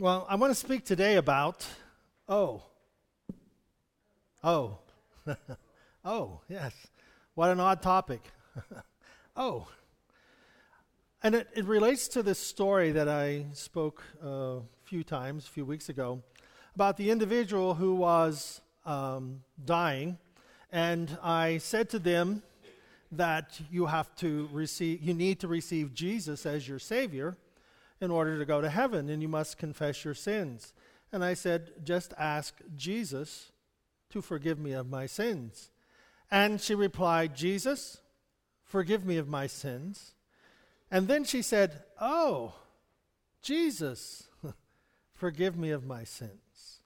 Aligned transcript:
Well, 0.00 0.26
I 0.30 0.36
want 0.36 0.50
to 0.50 0.54
speak 0.54 0.86
today 0.86 1.16
about 1.16 1.66
oh. 2.26 2.62
Oh. 4.42 4.78
oh, 6.06 6.40
yes. 6.48 6.72
What 7.34 7.50
an 7.50 7.60
odd 7.60 7.82
topic. 7.82 8.22
oh. 9.36 9.68
And 11.22 11.34
it, 11.34 11.48
it 11.54 11.66
relates 11.66 12.08
to 12.08 12.22
this 12.22 12.38
story 12.38 12.92
that 12.92 13.10
I 13.10 13.44
spoke 13.52 14.02
a 14.24 14.60
few 14.84 15.04
times, 15.04 15.46
a 15.46 15.50
few 15.50 15.66
weeks 15.66 15.90
ago, 15.90 16.22
about 16.74 16.96
the 16.96 17.10
individual 17.10 17.74
who 17.74 17.94
was 17.94 18.62
um, 18.86 19.42
dying. 19.66 20.16
And 20.72 21.18
I 21.22 21.58
said 21.58 21.90
to 21.90 21.98
them 21.98 22.42
that 23.12 23.60
you 23.70 23.84
have 23.84 24.16
to 24.16 24.48
receive, 24.50 25.02
you 25.02 25.12
need 25.12 25.40
to 25.40 25.48
receive 25.48 25.92
Jesus 25.92 26.46
as 26.46 26.66
your 26.66 26.78
Savior 26.78 27.36
in 28.00 28.10
order 28.10 28.38
to 28.38 28.44
go 28.44 28.60
to 28.60 28.70
heaven, 28.70 29.08
and 29.08 29.22
you 29.22 29.28
must 29.28 29.58
confess 29.58 30.04
your 30.04 30.14
sins. 30.14 30.72
And 31.12 31.24
I 31.24 31.34
said, 31.34 31.72
just 31.84 32.14
ask 32.18 32.54
Jesus 32.76 33.50
to 34.10 34.22
forgive 34.22 34.58
me 34.58 34.72
of 34.72 34.88
my 34.88 35.06
sins. 35.06 35.70
And 36.30 36.60
she 36.60 36.74
replied, 36.74 37.34
Jesus, 37.34 37.98
forgive 38.64 39.04
me 39.04 39.16
of 39.16 39.28
my 39.28 39.46
sins. 39.46 40.14
And 40.90 41.08
then 41.08 41.24
she 41.24 41.42
said, 41.42 41.82
Oh, 42.00 42.54
Jesus, 43.42 44.28
forgive 45.14 45.56
me 45.56 45.70
of 45.70 45.84
my 45.84 46.04
sins. 46.04 46.80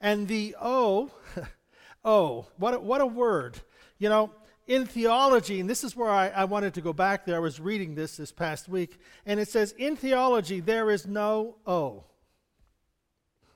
And 0.00 0.28
the 0.28 0.56
oh, 0.60 1.10
oh, 2.04 2.46
what 2.56 2.74
a, 2.74 2.80
what 2.80 3.00
a 3.00 3.06
word. 3.06 3.58
You 3.98 4.08
know, 4.08 4.32
in 4.66 4.86
theology, 4.86 5.60
and 5.60 5.68
this 5.68 5.82
is 5.82 5.96
where 5.96 6.10
I, 6.10 6.28
I, 6.28 6.44
wanted 6.44 6.74
to 6.74 6.80
go 6.80 6.92
back 6.92 7.26
there, 7.26 7.36
I 7.36 7.40
was 7.40 7.58
reading 7.58 7.94
this 7.94 8.16
this 8.16 8.30
past 8.30 8.68
week, 8.68 8.98
and 9.26 9.40
it 9.40 9.48
says, 9.48 9.72
in 9.76 9.96
theology, 9.96 10.60
there 10.60 10.90
is 10.90 11.06
no 11.06 11.56
O. 11.66 12.04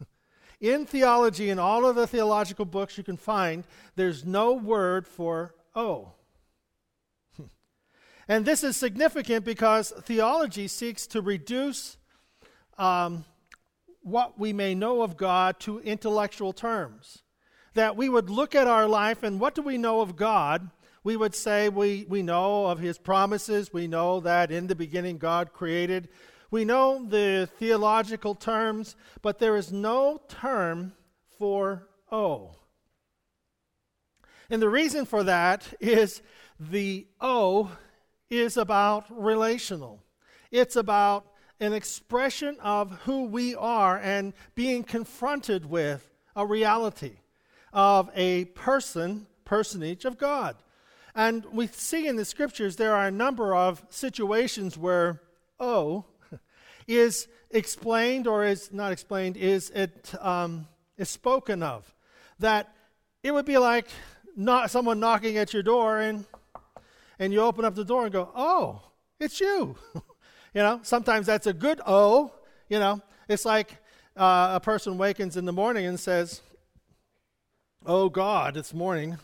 in 0.60 0.84
theology, 0.84 1.48
in 1.48 1.58
all 1.58 1.86
of 1.86 1.94
the 1.94 2.06
theological 2.06 2.64
books 2.64 2.98
you 2.98 3.04
can 3.04 3.16
find, 3.16 3.64
there's 3.94 4.24
no 4.24 4.52
word 4.52 5.06
for 5.06 5.54
O. 5.76 6.12
and 8.28 8.44
this 8.44 8.64
is 8.64 8.76
significant 8.76 9.44
because 9.44 9.92
theology 10.02 10.66
seeks 10.66 11.06
to 11.06 11.20
reduce 11.20 11.98
um, 12.78 13.24
what 14.02 14.38
we 14.38 14.52
may 14.52 14.74
know 14.74 15.02
of 15.02 15.16
God 15.16 15.60
to 15.60 15.78
intellectual 15.80 16.52
terms. 16.52 17.22
That 17.74 17.96
we 17.96 18.08
would 18.08 18.30
look 18.30 18.54
at 18.54 18.66
our 18.66 18.88
life 18.88 19.22
and 19.22 19.38
what 19.38 19.54
do 19.54 19.62
we 19.62 19.78
know 19.78 20.00
of 20.00 20.16
God? 20.16 20.70
We 21.06 21.16
would 21.16 21.36
say 21.36 21.68
we, 21.68 22.04
we 22.08 22.20
know 22.20 22.66
of 22.66 22.80
his 22.80 22.98
promises. 22.98 23.72
We 23.72 23.86
know 23.86 24.18
that 24.18 24.50
in 24.50 24.66
the 24.66 24.74
beginning 24.74 25.18
God 25.18 25.52
created. 25.52 26.08
We 26.50 26.64
know 26.64 27.06
the 27.08 27.48
theological 27.60 28.34
terms, 28.34 28.96
but 29.22 29.38
there 29.38 29.54
is 29.54 29.70
no 29.70 30.20
term 30.26 30.94
for 31.38 31.86
O. 32.10 32.56
And 34.50 34.60
the 34.60 34.68
reason 34.68 35.04
for 35.04 35.22
that 35.22 35.72
is 35.78 36.22
the 36.58 37.06
O 37.20 37.70
is 38.28 38.56
about 38.56 39.04
relational. 39.08 40.02
It's 40.50 40.74
about 40.74 41.24
an 41.60 41.72
expression 41.72 42.56
of 42.60 42.90
who 43.02 43.26
we 43.26 43.54
are 43.54 43.96
and 43.96 44.32
being 44.56 44.82
confronted 44.82 45.66
with 45.66 46.10
a 46.34 46.44
reality 46.44 47.18
of 47.72 48.10
a 48.16 48.46
person, 48.46 49.28
personage 49.44 50.04
of 50.04 50.18
God. 50.18 50.56
And 51.16 51.46
we 51.46 51.66
see 51.68 52.06
in 52.06 52.16
the 52.16 52.26
scriptures 52.26 52.76
there 52.76 52.94
are 52.94 53.06
a 53.06 53.10
number 53.10 53.56
of 53.56 53.82
situations 53.88 54.76
where 54.76 55.22
oh 55.58 56.04
is 56.86 57.26
explained 57.50 58.26
or 58.26 58.44
is 58.44 58.70
not 58.70 58.92
explained, 58.92 59.38
is 59.38 59.70
it 59.70 60.14
um, 60.20 60.68
is 60.98 61.08
spoken 61.08 61.62
of. 61.62 61.90
That 62.38 62.70
it 63.22 63.32
would 63.32 63.46
be 63.46 63.56
like 63.56 63.88
not 64.36 64.70
someone 64.70 65.00
knocking 65.00 65.38
at 65.38 65.54
your 65.54 65.62
door 65.62 66.00
and 66.00 66.26
and 67.18 67.32
you 67.32 67.40
open 67.40 67.64
up 67.64 67.74
the 67.74 67.84
door 67.84 68.04
and 68.04 68.12
go, 68.12 68.30
oh, 68.36 68.82
it's 69.18 69.40
you. 69.40 69.74
you 69.94 70.02
know, 70.60 70.80
sometimes 70.82 71.24
that's 71.24 71.46
a 71.46 71.54
good 71.54 71.80
oh. 71.86 72.30
You 72.68 72.78
know, 72.78 73.00
it's 73.26 73.46
like 73.46 73.78
uh, 74.18 74.50
a 74.56 74.60
person 74.60 74.98
wakens 74.98 75.38
in 75.38 75.46
the 75.46 75.52
morning 75.52 75.86
and 75.86 75.98
says, 75.98 76.42
oh 77.86 78.10
God, 78.10 78.58
it's 78.58 78.74
morning 78.74 79.16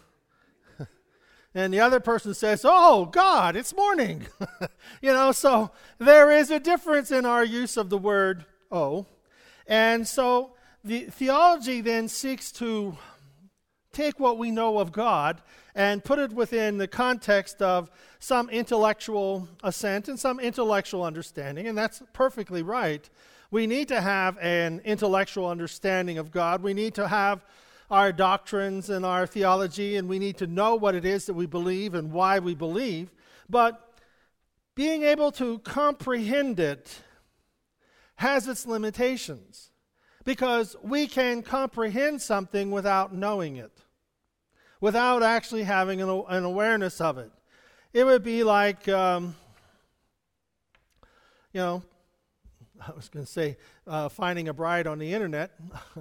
and 1.55 1.73
the 1.73 1.81
other 1.81 2.01
person 2.01 2.35
says, 2.35 2.63
Oh, 2.65 3.07
God, 3.07 3.57
it's 3.57 3.75
morning. 3.75 4.27
you 5.03 5.13
know, 5.13 5.33
so 5.33 5.71
there 5.99 6.31
is 6.31 6.51
a 6.51 6.61
difference 6.61 7.11
in 7.11 7.27
our 7.27 7.45
use 7.45 7.77
of 7.77 7.91
the 7.91 7.99
word 7.99 8.45
oh. 8.71 9.07
And 9.67 10.09
so 10.09 10.53
the 10.83 11.05
theology 11.05 11.81
then 11.81 12.09
seeks 12.09 12.51
to 12.53 12.97
take 13.93 14.19
what 14.19 14.39
we 14.39 14.51
know 14.51 14.79
of 14.79 14.91
God 14.91 15.43
and 15.75 16.03
put 16.03 16.19
it 16.19 16.33
within 16.33 16.79
the 16.79 16.89
context 16.89 17.63
of 17.63 17.91
some 18.19 18.49
intellectual 18.51 19.49
assent 19.63 20.09
and 20.09 20.19
some 20.19 20.41
intellectual 20.41 21.05
understanding, 21.05 21.67
and 21.67 21.77
that's 21.77 22.03
perfectly 22.13 22.63
right. 22.63 23.09
We 23.51 23.67
need 23.67 23.89
to 23.89 24.01
have 24.01 24.39
an 24.39 24.81
intellectual 24.85 25.47
understanding 25.47 26.19
of 26.19 26.31
God. 26.31 26.63
We 26.63 26.73
need 26.73 26.95
to 26.95 27.09
have 27.09 27.45
our 27.93 28.11
doctrines 28.11 28.89
and 28.89 29.05
our 29.05 29.27
theology, 29.27 29.97
and 29.97 30.09
we 30.09 30.19
need 30.19 30.39
to 30.39 30.47
know 30.47 30.75
what 30.75 30.95
it 30.95 31.05
is 31.05 31.27
that 31.27 31.35
we 31.35 31.45
believe 31.45 31.93
and 31.93 32.11
why 32.11 32.39
we 32.39 32.55
believe. 32.55 33.13
But 33.51 33.99
being 34.75 35.03
able 35.03 35.31
to 35.33 35.59
comprehend 35.59 36.59
it 36.59 37.01
has 38.15 38.49
its 38.49 38.67
limitations 38.67 39.73
because 40.25 40.75
we 40.83 41.07
can 41.07 41.43
comprehend 41.43 42.23
something 42.23 42.71
without 42.71 43.15
knowing 43.15 43.57
it, 43.57 43.83
without 44.81 45.23
actually 45.23 45.65
having 45.65 46.01
an, 46.01 46.09
an 46.31 46.45
awareness 46.45 46.99
of 46.99 47.19
it. 47.19 47.31
It 47.93 48.05
would 48.05 48.25
be 48.25 48.43
like, 48.43 48.89
um, 48.89 49.37
you 51.53 51.61
know, 51.61 51.83
I 52.81 52.93
was 52.93 53.11
going 53.11 53.27
to 53.27 53.31
say 53.31 53.59
uh, 53.87 54.09
finding 54.09 54.49
a 54.49 54.55
bride 54.55 54.87
on 54.87 54.99
the 54.99 55.13
internet. 55.13 55.51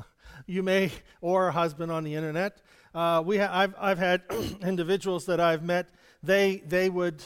you 0.51 0.61
may, 0.61 0.91
or 1.21 1.47
a 1.47 1.51
husband 1.51 1.91
on 1.91 2.03
the 2.03 2.13
internet. 2.13 2.57
Uh, 2.93 3.23
we 3.25 3.37
ha- 3.37 3.49
I've, 3.49 3.73
I've 3.79 3.97
had 3.97 4.21
individuals 4.61 5.25
that 5.27 5.39
I've 5.39 5.63
met, 5.63 5.89
they, 6.21 6.61
they 6.67 6.89
would 6.89 7.23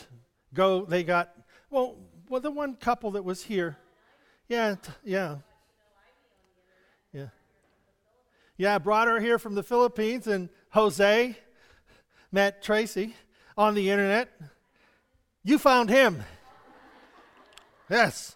go, 0.53 0.85
they 0.85 1.03
got, 1.03 1.33
well, 1.71 1.97
well, 2.29 2.39
the 2.39 2.51
one 2.51 2.75
couple 2.75 3.11
that 3.11 3.23
was 3.23 3.43
here. 3.43 3.77
Yeah, 4.47 4.75
t- 4.75 4.91
yeah. 5.03 5.37
Yeah. 7.11 7.27
Yeah, 8.57 8.77
brought 8.77 9.07
her 9.07 9.19
here 9.19 9.39
from 9.39 9.55
the 9.55 9.63
Philippines, 9.63 10.27
and 10.27 10.49
Jose 10.69 11.35
met 12.31 12.61
Tracy 12.61 13.15
on 13.57 13.73
the 13.73 13.89
internet. 13.89 14.29
You 15.43 15.57
found 15.57 15.89
him. 15.89 16.23
Yes. 17.89 18.34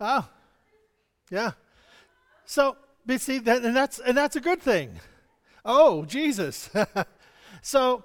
Oh, 0.00 0.26
yeah. 1.30 1.52
So, 2.46 2.76
but 3.04 3.20
see, 3.20 3.38
that, 3.38 3.62
and 3.64 3.76
that's 3.76 3.98
and 3.98 4.16
that's 4.16 4.36
a 4.36 4.40
good 4.40 4.62
thing. 4.62 4.98
Oh, 5.64 6.04
Jesus. 6.06 6.70
so, 7.62 8.04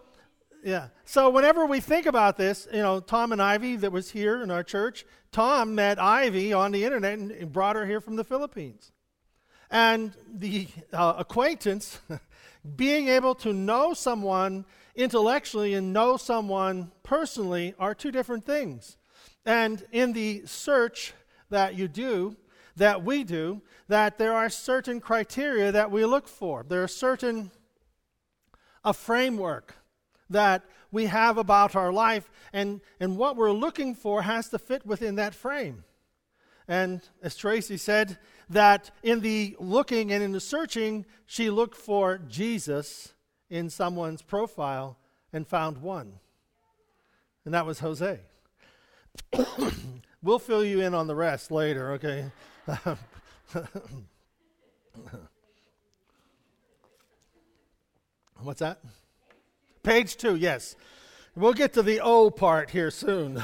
yeah. 0.63 0.87
So 1.05 1.29
whenever 1.29 1.65
we 1.65 1.79
think 1.79 2.05
about 2.05 2.37
this, 2.37 2.67
you 2.73 2.81
know, 2.81 2.99
Tom 2.99 3.31
and 3.31 3.41
Ivy 3.41 3.77
that 3.77 3.91
was 3.91 4.11
here 4.11 4.41
in 4.41 4.51
our 4.51 4.63
church, 4.63 5.05
Tom 5.31 5.75
met 5.75 6.01
Ivy 6.01 6.53
on 6.53 6.71
the 6.71 6.83
internet 6.83 7.17
and 7.17 7.51
brought 7.51 7.75
her 7.75 7.85
here 7.85 8.01
from 8.01 8.15
the 8.15 8.23
Philippines. 8.23 8.91
And 9.71 10.13
the 10.31 10.67
uh, 10.91 11.15
acquaintance, 11.17 11.99
being 12.75 13.07
able 13.07 13.35
to 13.35 13.53
know 13.53 13.93
someone 13.93 14.65
intellectually 14.95 15.73
and 15.73 15.93
know 15.93 16.17
someone 16.17 16.91
personally 17.03 17.73
are 17.79 17.93
two 17.93 18.11
different 18.11 18.45
things. 18.45 18.97
And 19.45 19.85
in 19.91 20.13
the 20.13 20.43
search 20.45 21.13
that 21.55 21.75
you 21.75 21.87
do, 21.87 22.35
that 22.75 23.05
we 23.05 23.23
do, 23.23 23.61
that 23.87 24.17
there 24.17 24.33
are 24.33 24.49
certain 24.49 24.99
criteria 24.99 25.71
that 25.71 25.89
we 25.89 26.03
look 26.03 26.27
for. 26.27 26.65
There 26.67 26.83
are 26.83 26.87
certain 26.87 27.49
a 28.83 28.93
framework 28.93 29.73
that 30.29 30.63
we 30.91 31.05
have 31.05 31.37
about 31.37 31.73
our 31.73 31.93
life, 31.93 32.29
and, 32.51 32.81
and 32.99 33.17
what 33.17 33.37
we're 33.37 33.53
looking 33.53 33.95
for 33.95 34.23
has 34.23 34.49
to 34.49 34.59
fit 34.59 34.85
within 34.85 35.15
that 35.15 35.33
frame. 35.33 35.85
And 36.67 37.01
as 37.23 37.37
Tracy 37.37 37.77
said, 37.77 38.17
that 38.49 38.91
in 39.01 39.21
the 39.21 39.55
looking 39.57 40.11
and 40.11 40.21
in 40.21 40.33
the 40.33 40.41
searching, 40.41 41.05
she 41.25 41.49
looked 41.49 41.77
for 41.77 42.17
Jesus 42.17 43.13
in 43.49 43.69
someone's 43.69 44.21
profile 44.21 44.97
and 45.31 45.47
found 45.47 45.77
one. 45.77 46.19
And 47.45 47.53
that 47.53 47.65
was 47.65 47.79
Jose. 47.79 48.19
We'll 50.25 50.39
fill 50.39 50.65
you 50.65 50.81
in 50.81 50.95
on 50.95 51.05
the 51.05 51.15
rest 51.15 51.51
later, 51.51 51.91
okay? 51.91 52.31
What's 58.41 58.59
that? 58.59 58.79
Page 59.83 60.17
two, 60.17 60.35
yes. 60.35 60.75
We'll 61.35 61.53
get 61.53 61.73
to 61.73 61.83
the 61.83 61.99
O 61.99 62.31
part 62.31 62.71
here 62.71 62.89
soon. 62.89 63.43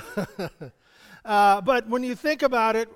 uh, 1.24 1.62
but 1.62 1.88
when 1.88 2.02
you 2.04 2.16
think 2.16 2.42
about 2.42 2.76
it, 2.76 2.90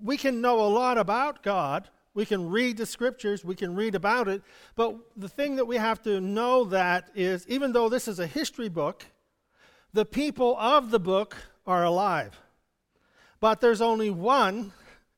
we 0.00 0.16
can 0.16 0.40
know 0.40 0.60
a 0.60 0.70
lot 0.70 0.96
about 0.96 1.42
God. 1.42 1.88
We 2.14 2.24
can 2.24 2.48
read 2.48 2.76
the 2.76 2.86
scriptures, 2.86 3.44
we 3.44 3.56
can 3.56 3.74
read 3.74 3.96
about 3.96 4.28
it. 4.28 4.42
But 4.76 4.94
the 5.16 5.28
thing 5.28 5.56
that 5.56 5.64
we 5.64 5.78
have 5.78 6.00
to 6.02 6.20
know 6.20 6.62
that 6.66 7.10
is 7.16 7.44
even 7.48 7.72
though 7.72 7.88
this 7.88 8.06
is 8.06 8.20
a 8.20 8.26
history 8.28 8.68
book, 8.68 9.04
the 9.92 10.04
people 10.04 10.56
of 10.58 10.92
the 10.92 11.00
book 11.00 11.36
are 11.66 11.82
alive. 11.82 12.38
But 13.42 13.60
there's 13.60 13.80
only 13.80 14.08
one, 14.08 14.70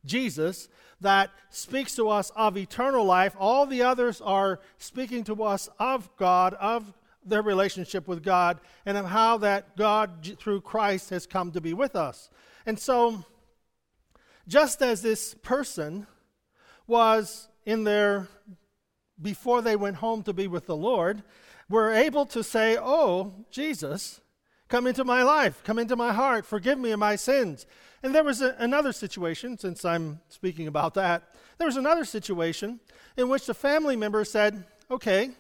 Jesus, 0.06 0.70
that 1.02 1.30
speaks 1.50 1.94
to 1.96 2.08
us 2.08 2.30
of 2.34 2.56
eternal 2.56 3.04
life. 3.04 3.36
All 3.38 3.66
the 3.66 3.82
others 3.82 4.22
are 4.22 4.60
speaking 4.78 5.24
to 5.24 5.42
us 5.42 5.68
of 5.78 6.08
God, 6.16 6.54
of 6.54 6.90
their 7.22 7.42
relationship 7.42 8.08
with 8.08 8.22
God, 8.22 8.60
and 8.86 8.96
of 8.96 9.04
how 9.04 9.36
that 9.38 9.76
God, 9.76 10.36
through 10.38 10.62
Christ, 10.62 11.10
has 11.10 11.26
come 11.26 11.52
to 11.52 11.60
be 11.60 11.74
with 11.74 11.94
us. 11.94 12.30
And 12.64 12.78
so, 12.78 13.26
just 14.48 14.80
as 14.80 15.02
this 15.02 15.34
person 15.34 16.06
was 16.86 17.48
in 17.66 17.84
their, 17.84 18.28
before 19.20 19.60
they 19.60 19.76
went 19.76 19.96
home 19.96 20.22
to 20.22 20.32
be 20.32 20.46
with 20.46 20.64
the 20.64 20.76
Lord, 20.76 21.22
were 21.68 21.92
able 21.92 22.24
to 22.24 22.42
say, 22.42 22.78
Oh, 22.80 23.34
Jesus, 23.50 24.22
come 24.68 24.86
into 24.86 25.04
my 25.04 25.22
life, 25.22 25.62
come 25.62 25.78
into 25.78 25.94
my 25.94 26.14
heart, 26.14 26.46
forgive 26.46 26.78
me 26.78 26.90
of 26.92 26.98
my 26.98 27.16
sins. 27.16 27.66
And 28.04 28.14
there 28.14 28.22
was 28.22 28.42
a, 28.42 28.54
another 28.58 28.92
situation, 28.92 29.56
since 29.56 29.82
I'm 29.82 30.20
speaking 30.28 30.66
about 30.66 30.92
that, 30.92 31.34
there 31.56 31.66
was 31.66 31.78
another 31.78 32.04
situation 32.04 32.78
in 33.16 33.30
which 33.30 33.46
the 33.46 33.54
family 33.54 33.96
member 33.96 34.26
said, 34.26 34.66
Okay, 34.90 35.30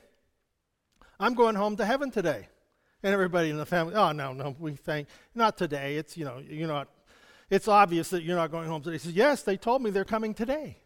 I'm 1.20 1.34
going 1.34 1.56
home 1.56 1.76
to 1.76 1.84
heaven 1.84 2.10
today. 2.10 2.48
And 3.02 3.12
everybody 3.12 3.50
in 3.50 3.58
the 3.58 3.66
family, 3.66 3.94
oh, 3.94 4.12
no, 4.12 4.32
no, 4.32 4.56
we 4.58 4.72
thank, 4.72 5.08
not 5.34 5.58
today. 5.58 5.96
It's, 5.96 6.16
you 6.16 6.24
know, 6.24 6.38
you're 6.38 6.66
not, 6.66 6.88
it's 7.50 7.68
obvious 7.68 8.08
that 8.08 8.22
you're 8.22 8.34
not 8.34 8.50
going 8.50 8.66
home 8.66 8.80
today. 8.80 8.94
He 8.94 8.98
says, 9.00 9.12
yes, 9.12 9.42
they 9.42 9.58
told 9.58 9.82
me 9.82 9.90
they're 9.90 10.06
coming 10.06 10.32
today. 10.32 10.78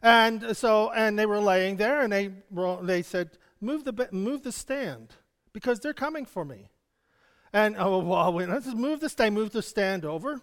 And 0.00 0.56
so, 0.56 0.92
and 0.92 1.18
they 1.18 1.26
were 1.26 1.40
laying 1.40 1.76
there 1.76 2.02
and 2.02 2.12
they, 2.12 2.30
they 2.82 3.02
said, 3.02 3.30
move 3.60 3.82
the, 3.82 4.08
move 4.12 4.44
the 4.44 4.52
stand 4.52 5.08
because 5.52 5.80
they're 5.80 5.92
coming 5.92 6.24
for 6.24 6.44
me. 6.44 6.68
And, 7.52 7.74
oh, 7.76 7.98
well, 7.98 8.32
let's 8.32 8.72
move 8.72 9.00
the 9.00 9.08
stand, 9.08 9.34
move 9.34 9.50
the 9.50 9.62
stand 9.62 10.04
over. 10.04 10.40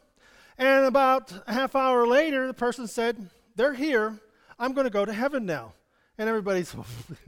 And 0.57 0.85
about 0.85 1.31
a 1.47 1.53
half 1.53 1.75
hour 1.75 2.05
later, 2.05 2.47
the 2.47 2.53
person 2.53 2.87
said, 2.87 3.29
they're 3.55 3.73
here. 3.73 4.19
I'm 4.59 4.73
going 4.73 4.85
to 4.85 4.91
go 4.91 5.05
to 5.05 5.13
heaven 5.13 5.45
now. 5.45 5.73
And 6.17 6.29
everybody's, 6.29 6.75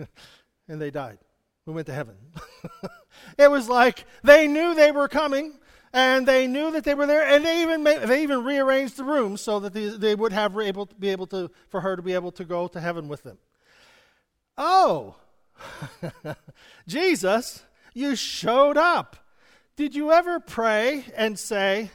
and 0.68 0.82
they 0.82 0.92
died. 0.92 1.18
We 1.66 1.74
went 1.74 1.88
to 1.88 1.94
heaven. 1.94 2.16
it 3.38 3.50
was 3.50 3.70
like 3.70 4.06
they 4.24 4.48
knew 4.48 4.76
they 4.76 4.92
were 4.92 5.08
coming 5.08 5.54
and 5.94 6.28
they 6.28 6.48
knew 6.48 6.72
that 6.72 6.84
they 6.84 6.96
were 6.96 7.06
there, 7.06 7.24
and 7.24 7.46
they 7.46 7.62
even 7.62 7.84
made, 7.84 8.02
they 8.02 8.24
even 8.24 8.44
rearranged 8.44 8.98
the 8.98 9.04
room 9.04 9.38
so 9.38 9.60
that 9.60 9.74
they, 9.74 9.90
they 9.90 10.16
would 10.16 10.34
have 10.34 10.58
able 10.58 10.88
to 10.88 10.96
be 10.96 11.10
able 11.10 11.28
to 11.28 11.52
for 11.70 11.82
her 11.82 11.96
to 11.96 12.02
be 12.02 12.14
able 12.14 12.32
to 12.32 12.44
go 12.44 12.68
to 12.68 12.80
heaven 12.80 13.08
with 13.08 13.22
them. 13.22 13.38
Oh, 14.58 15.16
Jesus, 16.88 17.64
you 17.94 18.16
showed 18.16 18.76
up. 18.76 19.18
Did 19.76 19.94
you 19.96 20.12
ever 20.12 20.40
pray 20.40 21.06
and 21.16 21.38
say, 21.38 21.92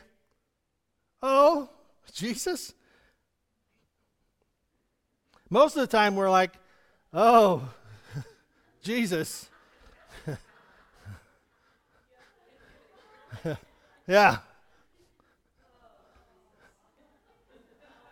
"Oh, 1.23 1.69
Jesus"? 2.13 2.75
Most 5.51 5.77
of 5.77 5.81
the 5.81 5.87
time, 5.87 6.17
we're 6.17 6.31
like, 6.31 6.53
"Oh, 7.13 7.69
Jesus." 8.83 9.49
Yeah. 14.09 14.39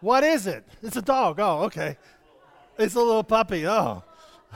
What 0.00 0.23
is 0.23 0.47
it? 0.47 0.62
It's 0.82 0.97
a 0.97 1.02
dog. 1.02 1.41
Oh, 1.41 1.62
okay. 1.64 1.97
It's 2.79 2.94
a 2.94 3.00
little 3.00 3.25
puppy. 3.25 3.67
Oh. 3.67 4.05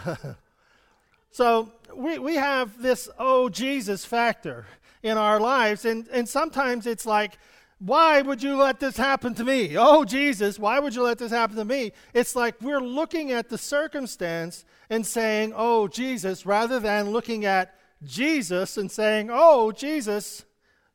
so 1.31 1.73
we, 1.94 2.19
we 2.19 2.35
have 2.35 2.81
this 2.81 3.08
oh 3.19 3.49
Jesus 3.49 4.05
factor 4.05 4.67
in 5.03 5.17
our 5.17 5.41
lives, 5.41 5.87
and, 5.87 6.06
and 6.08 6.29
sometimes 6.29 6.87
it's 6.87 7.06
like, 7.06 7.38
why 7.81 8.23
would 8.23 8.43
you 8.43 8.56
let 8.56 8.79
this 8.79 8.97
happen 8.97 9.35
to 9.35 9.44
me? 9.44 9.77
Oh, 9.77 10.05
Jesus, 10.05 10.59
why 10.59 10.79
would 10.79 10.94
you 10.94 11.03
let 11.03 11.19
this 11.19 11.32
happen 11.32 11.56
to 11.56 11.65
me? 11.65 11.93
It's 12.15 12.37
like 12.37 12.55
we're 12.61 12.81
looking 12.81 13.32
at 13.32 13.49
the 13.49 13.59
circumstance 13.59 14.65
and 14.88 15.05
saying, 15.05 15.53
oh, 15.56 15.88
Jesus, 15.88 16.47
rather 16.47 16.79
than 16.79 17.11
looking 17.11 17.44
at 17.44 17.75
Jesus 18.05 18.77
and 18.77 18.91
saying, 18.91 19.31
oh, 19.32 19.73
Jesus, 19.73 20.44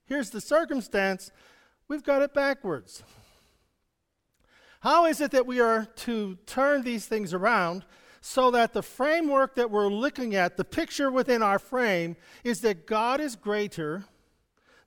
Here's 0.05 0.29
the 0.29 0.41
circumstance 0.41 1.31
we've 1.87 2.03
got 2.03 2.21
it 2.21 2.33
backwards. 2.33 3.03
How 4.81 5.05
is 5.05 5.19
it 5.19 5.31
that 5.31 5.47
we 5.47 5.59
are 5.59 5.85
to 5.85 6.37
turn 6.45 6.83
these 6.83 7.07
things 7.07 7.33
around 7.33 7.85
so 8.21 8.51
that 8.51 8.73
the 8.73 8.83
framework 8.83 9.55
that 9.55 9.71
we're 9.71 9.87
looking 9.87 10.35
at, 10.35 10.57
the 10.57 10.65
picture 10.65 11.11
within 11.11 11.41
our 11.41 11.59
frame, 11.59 12.15
is 12.43 12.61
that 12.61 12.85
God 12.85 13.19
is 13.19 13.35
greater 13.35 14.05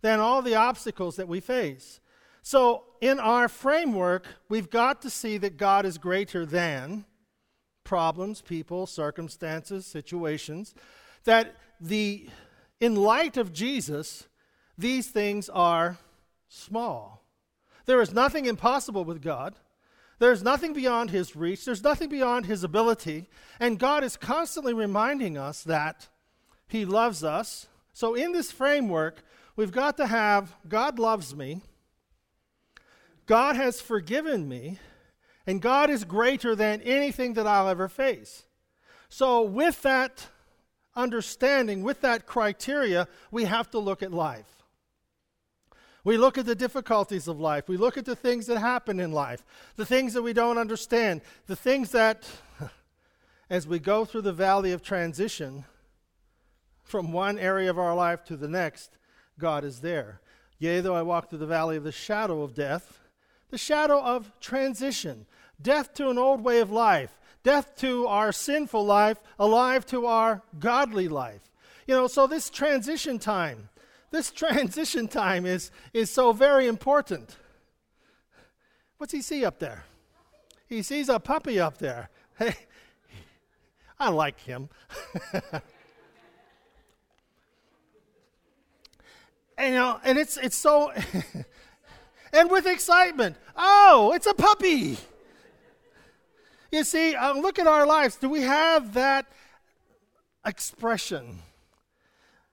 than 0.01 0.21
all 0.21 0.43
the 0.43 0.55
obstacles 0.55 1.17
that 1.17 1.29
we 1.29 1.41
face? 1.41 2.01
So, 2.43 2.85
in 3.01 3.19
our 3.21 3.49
framework, 3.49 4.27
we've 4.49 4.71
got 4.71 5.03
to 5.03 5.11
see 5.11 5.39
that 5.39 5.57
God 5.57 5.85
is 5.85 5.99
greater 5.99 6.47
than 6.47 7.05
problems, 7.85 8.41
people, 8.41 8.87
circumstances, 8.87 9.87
situations. 9.87 10.75
That 11.25 11.55
the, 11.81 12.29
in 12.81 12.97
light 12.97 13.37
of 13.37 13.53
Jesus, 13.53 14.29
these 14.77 15.09
things 15.09 15.49
are 15.49 15.99
small. 16.49 17.23
There 17.87 18.01
is 18.01 18.13
nothing 18.13 18.47
impossible 18.47 19.05
with 19.05 19.23
God. 19.23 19.55
There's 20.19 20.43
nothing 20.43 20.73
beyond 20.73 21.11
his 21.11 21.37
reach. 21.37 21.65
There's 21.65 21.83
nothing 21.83 22.09
beyond 22.09 22.47
his 22.47 22.65
ability. 22.65 23.29
And 23.61 23.79
God 23.79 24.03
is 24.03 24.17
constantly 24.17 24.75
reminding 24.75 25.39
us 25.39 25.63
that 25.65 26.09
he 26.67 26.85
loves 26.85 27.23
us. 27.23 27.67
So, 27.93 28.15
in 28.15 28.33
this 28.33 28.53
framework, 28.53 29.23
we've 29.59 29.73
got 29.73 29.97
to 29.97 30.07
have 30.07 30.55
God 30.69 31.01
loves 31.01 31.35
me, 31.35 31.61
God 33.27 33.57
has 33.57 33.81
forgiven 33.81 34.49
me, 34.49 34.79
and 35.47 35.61
God 35.61 35.91
is 35.91 36.05
greater 36.05 36.55
than 36.55 36.81
anything 36.83 37.35
that 37.35 37.47
I'll 37.47 37.69
ever 37.69 37.89
face. 37.89 38.45
So, 39.09 39.43
with 39.43 39.83
that 39.83 40.29
understanding, 40.95 41.83
with 41.83 42.01
that 42.03 42.25
criteria, 42.25 43.09
we 43.33 43.45
have 43.45 43.69
to 43.73 43.79
look 43.81 44.03
at 44.03 44.13
life. 44.13 44.63
We 46.05 46.17
look 46.17 46.39
at 46.39 46.47
the 46.47 46.55
difficulties 46.55 47.27
of 47.27 47.41
life. 47.41 47.69
We 47.69 47.77
look 47.77 47.99
at 47.99 48.05
the 48.05 48.17
things 48.17 48.47
that 48.47 48.59
happen 48.59 49.01
in 49.01 49.11
life, 49.11 49.45
the 49.77 49.85
things 49.85 50.15
that 50.15 50.23
we 50.23 50.33
don't 50.33 50.57
understand, 50.57 51.21
the 51.47 51.57
things 51.57 51.91
that, 51.91 52.29
as 53.51 53.67
we 53.67 53.81
go 53.81 54.05
through 54.05 54.23
the 54.23 54.33
valley 54.33 54.71
of 54.71 54.83
transition 54.83 55.65
from 56.85 57.13
one 57.13 57.39
area 57.39 57.69
of 57.69 57.79
our 57.79 57.95
life 57.95 58.25
to 58.27 58.37
the 58.37 58.49
next, 58.49 58.98
God 59.39 59.65
is 59.65 59.81
there. 59.81 60.21
Yea, 60.59 60.81
though 60.81 60.95
I 60.95 61.03
walk 61.03 61.31
through 61.31 61.39
the 61.39 61.47
valley 61.47 61.77
of 61.77 61.85
the 61.85 61.93
shadow 61.93 62.43
of 62.43 62.55
death, 62.55 62.99
the 63.51 63.59
shadow 63.59 64.01
of 64.03 64.33
transition, 64.41 65.27
death 65.61 65.95
to 65.95 66.11
an 66.11 66.19
old 66.19 66.43
way 66.43 66.61
of 66.61 66.71
life, 66.71 67.19
death 67.43 67.77
to 67.77 68.07
our 68.07 68.33
sinful 68.33 68.85
life, 68.85 69.19
alive 69.39 69.87
to 69.87 70.07
our 70.07 70.43
godly 70.59 71.09
life. 71.09 71.51
You 71.87 71.95
know, 71.95 72.07
so 72.07 72.27
this 72.27 72.51
transition 72.51 73.19
time, 73.19 73.69
this 74.11 74.31
transition 74.33 75.09
time 75.09 75.47
is, 75.47 75.71
is 75.95 76.11
so 76.11 76.33
very 76.33 76.67
important. 76.67 77.37
What's 78.99 79.13
he 79.13 79.23
see 79.23 79.45
up 79.45 79.61
there? 79.61 79.85
He 80.69 80.83
sees 80.83 81.09
a 81.09 81.19
puppy 81.19 81.59
up 81.59 81.79
there. 81.79 82.11
Hey, 82.39 82.55
I 83.99 84.11
like 84.11 84.39
him. 84.39 84.69
and, 89.59 89.75
you 89.75 89.79
know, 89.79 90.01
and 90.05 90.17
it's 90.17 90.37
it's 90.39 90.57
so 90.57 90.93
and 92.33 92.51
with 92.51 92.67
excitement. 92.67 93.37
Oh, 93.57 94.13
it's 94.15 94.27
a 94.27 94.35
puppy. 94.35 94.97
You 96.73 96.85
see, 96.85 97.15
uh, 97.15 97.35
look 97.35 97.59
at 97.59 97.67
our 97.67 97.87
lives. 97.87 98.17
Do 98.17 98.29
we 98.29 98.43
have 98.43 98.95
that 98.95 99.27
expression? 100.45 101.41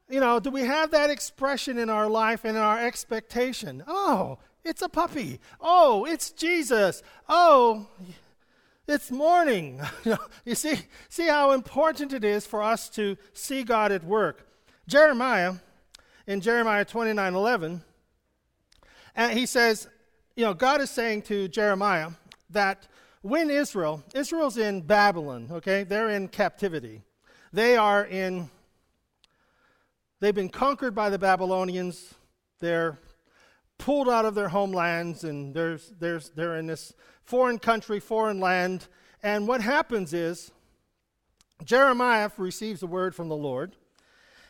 you 0.10 0.20
know, 0.20 0.40
do 0.40 0.50
we 0.50 0.62
have 0.62 0.92
that 0.92 1.10
expression 1.10 1.78
in 1.78 1.90
our 1.90 2.08
life 2.08 2.46
and 2.46 2.56
in 2.56 2.62
our 2.62 2.80
expectation? 2.80 3.84
Oh, 3.88 4.38
it's 4.64 4.82
a 4.82 4.90
puppy. 4.90 5.40
Oh, 5.60 6.06
it's 6.06 6.32
Jesus. 6.32 7.02
Oh, 7.28 7.88
it's 8.88 9.10
morning. 9.10 9.82
you 10.46 10.56
see, 10.56 10.80
see 11.10 11.28
how 11.28 11.52
important 11.52 12.14
it 12.14 12.24
is 12.24 12.46
for 12.46 12.62
us 12.62 12.90
to 12.90 13.18
see 13.34 13.64
God 13.64 13.92
at 13.92 14.04
work. 14.04 14.48
Jeremiah, 14.88 15.56
in 16.28 16.42
Jeremiah 16.42 16.86
29 16.86 17.36
11, 17.36 17.82
and 19.16 19.38
he 19.38 19.46
says, 19.46 19.88
you 20.36 20.44
know, 20.44 20.54
God 20.54 20.82
is 20.82 20.90
saying 20.90 21.24
to 21.24 21.48
Jeremiah 21.48 22.10
that 22.50 22.88
when 23.22 23.50
Israel, 23.50 24.04
Israel's 24.14 24.58
in 24.58 24.82
Babylon, 24.82 25.48
okay, 25.52 25.84
they're 25.84 26.10
in 26.10 26.28
captivity. 26.28 27.02
They 27.54 27.78
are 27.78 28.06
in 28.06 28.50
they've 30.20 30.36
been 30.36 30.50
conquered 30.50 30.94
by 30.94 31.10
the 31.10 31.20
Babylonians. 31.20 32.14
They're 32.60 33.00
pulled 33.78 34.10
out 34.10 34.26
of 34.26 34.36
their 34.36 34.50
homelands 34.50 35.24
and 35.24 35.54
there's, 35.54 35.94
there's, 36.00 36.30
they're 36.30 36.58
in 36.58 36.68
this 36.68 36.94
foreign 37.24 37.60
country, 37.60 38.00
foreign 38.00 38.40
land. 38.40 38.88
And 39.24 39.48
what 39.48 39.62
happens 39.62 40.14
is 40.14 40.52
Jeremiah 41.64 42.30
receives 42.38 42.84
a 42.84 42.88
word 42.88 43.16
from 43.16 43.30
the 43.30 43.36
Lord 43.36 43.76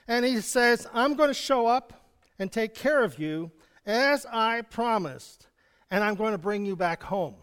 and 0.08 0.26
he 0.26 0.42
says, 0.42 0.88
I'm 0.94 1.16
going 1.16 1.30
to 1.30 1.34
show 1.34 1.68
up 1.68 1.94
and 2.38 2.52
take 2.52 2.76
care 2.76 3.04
of 3.04 3.20
you 3.20 3.52
as 3.86 4.26
I 4.32 4.62
promised, 4.62 5.48
and 5.90 6.04
I'm 6.04 6.16
going 6.16 6.32
to 6.32 6.38
bring 6.38 6.66
you 6.66 6.76
back 6.76 7.04
home. 7.04 7.36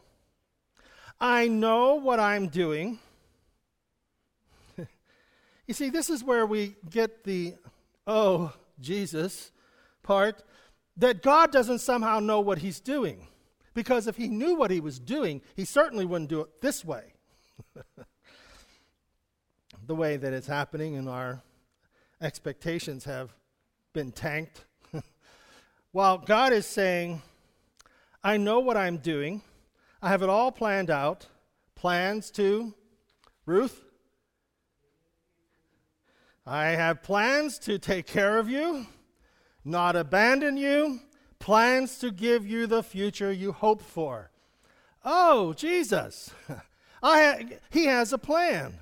I 1.21 1.49
know 1.49 1.95
what 1.95 2.19
I'm 2.19 2.49
doing. 2.49 2.99
you 5.67 5.75
see, 5.75 5.91
this 5.91 6.11
is 6.11 6.25
where 6.25 6.47
we 6.47 6.75
get 6.91 7.25
the, 7.25 7.55
oh, 8.07 8.53
Jesus 8.81 9.53
part, 10.03 10.43
that 10.97 11.23
God 11.23 11.53
doesn't 11.53 11.79
somehow 11.79 12.19
know 12.19 12.41
what 12.41 12.59
he's 12.59 12.81
doing. 12.81 13.29
Because 13.75 14.07
if 14.07 14.17
he 14.17 14.29
knew 14.29 14.55
what 14.55 14.71
he 14.71 14.81
was 14.81 14.99
doing, 14.99 15.41
he 15.57 15.65
certainly 15.65 16.05
wouldn't 16.05 16.29
do 16.29 16.41
it 16.41 16.61
this 16.61 16.85
way. 16.85 17.15
the 19.87 19.95
way 19.95 20.17
that 20.17 20.33
it's 20.33 20.47
happening 20.47 20.95
in 20.95 21.09
our 21.09 21.43
expectations 22.23 23.05
have 23.05 23.35
been 23.93 24.13
tanked. 24.13 24.65
While 25.93 26.19
God 26.19 26.53
is 26.53 26.67
saying, 26.67 27.21
I 28.23 28.37
know 28.37 28.61
what 28.61 28.77
I'm 28.77 28.99
doing, 28.99 29.43
I 30.01 30.09
have 30.09 30.23
it 30.23 30.29
all 30.29 30.53
planned 30.53 30.91
out. 30.91 31.27
Plans 31.75 32.31
to, 32.33 32.73
Ruth? 33.45 33.83
I 36.47 36.67
have 36.67 37.03
plans 37.03 37.59
to 37.61 37.79
take 37.79 38.07
care 38.07 38.39
of 38.39 38.49
you, 38.49 38.87
not 39.65 39.97
abandon 39.97 40.57
you, 40.57 41.01
plans 41.39 41.99
to 41.99 42.11
give 42.11 42.47
you 42.47 42.67
the 42.67 42.83
future 42.83 43.33
you 43.33 43.53
hope 43.53 43.83
for. 43.83 44.31
Oh, 45.05 45.53
Jesus. 45.55 46.31
I, 47.03 47.59
he 47.71 47.87
has 47.87 48.13
a 48.13 48.19
plan. 48.19 48.79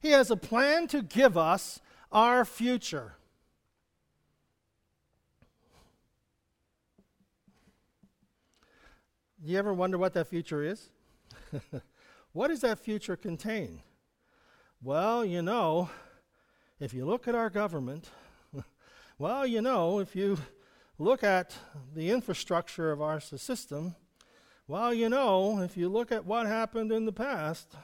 He 0.00 0.10
has 0.10 0.32
a 0.32 0.36
plan 0.36 0.88
to 0.88 1.02
give 1.02 1.38
us 1.38 1.80
our 2.12 2.44
future. 2.44 3.14
You 9.44 9.58
ever 9.58 9.74
wonder 9.74 9.98
what 9.98 10.12
that 10.14 10.28
future 10.28 10.62
is? 10.62 10.90
what 12.32 12.48
does 12.48 12.60
that 12.60 12.78
future 12.78 13.16
contain? 13.16 13.80
Well, 14.80 15.24
you 15.24 15.42
know, 15.42 15.90
if 16.78 16.94
you 16.94 17.04
look 17.04 17.26
at 17.26 17.34
our 17.34 17.50
government, 17.50 18.08
well, 19.18 19.46
you 19.46 19.60
know, 19.60 19.98
if 19.98 20.14
you 20.14 20.38
look 20.98 21.24
at 21.24 21.56
the 21.94 22.10
infrastructure 22.10 22.92
of 22.92 23.02
our 23.02 23.20
system, 23.20 23.96
well, 24.68 24.94
you 24.94 25.08
know, 25.08 25.60
if 25.60 25.76
you 25.76 25.88
look 25.88 26.12
at 26.12 26.24
what 26.24 26.46
happened 26.46 26.92
in 26.92 27.04
the 27.04 27.12
past, 27.12 27.74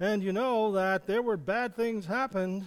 and 0.00 0.22
you 0.22 0.32
know 0.32 0.72
that 0.72 1.06
there 1.06 1.22
were 1.22 1.36
bad 1.36 1.76
things 1.76 2.06
happened, 2.06 2.66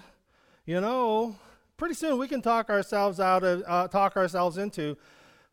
you 0.67 0.81
know, 0.81 1.36
pretty 1.77 1.95
soon 1.95 2.19
we 2.19 2.27
can 2.27 2.41
talk 2.41 2.69
ourselves 2.69 3.19
out 3.19 3.43
of, 3.43 3.63
uh, 3.65 3.88
talk 3.88 4.17
ourselves 4.17 4.57
into 4.57 4.97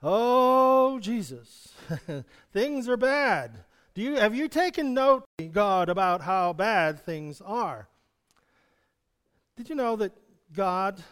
Oh, 0.02 0.99
Jesus, 0.99 1.73
things 2.52 2.88
are 2.90 2.97
bad. 2.99 3.52
Do 3.94 4.02
you, 4.02 4.16
have 4.16 4.35
you 4.35 4.49
taken 4.49 4.92
note, 4.92 5.25
God, 5.52 5.88
about 5.88 6.21
how 6.21 6.52
bad 6.52 7.00
things 7.00 7.40
are? 7.40 7.88
Did 9.56 9.71
you 9.71 9.76
know 9.76 9.97
that 9.97 10.12
God 10.52 11.02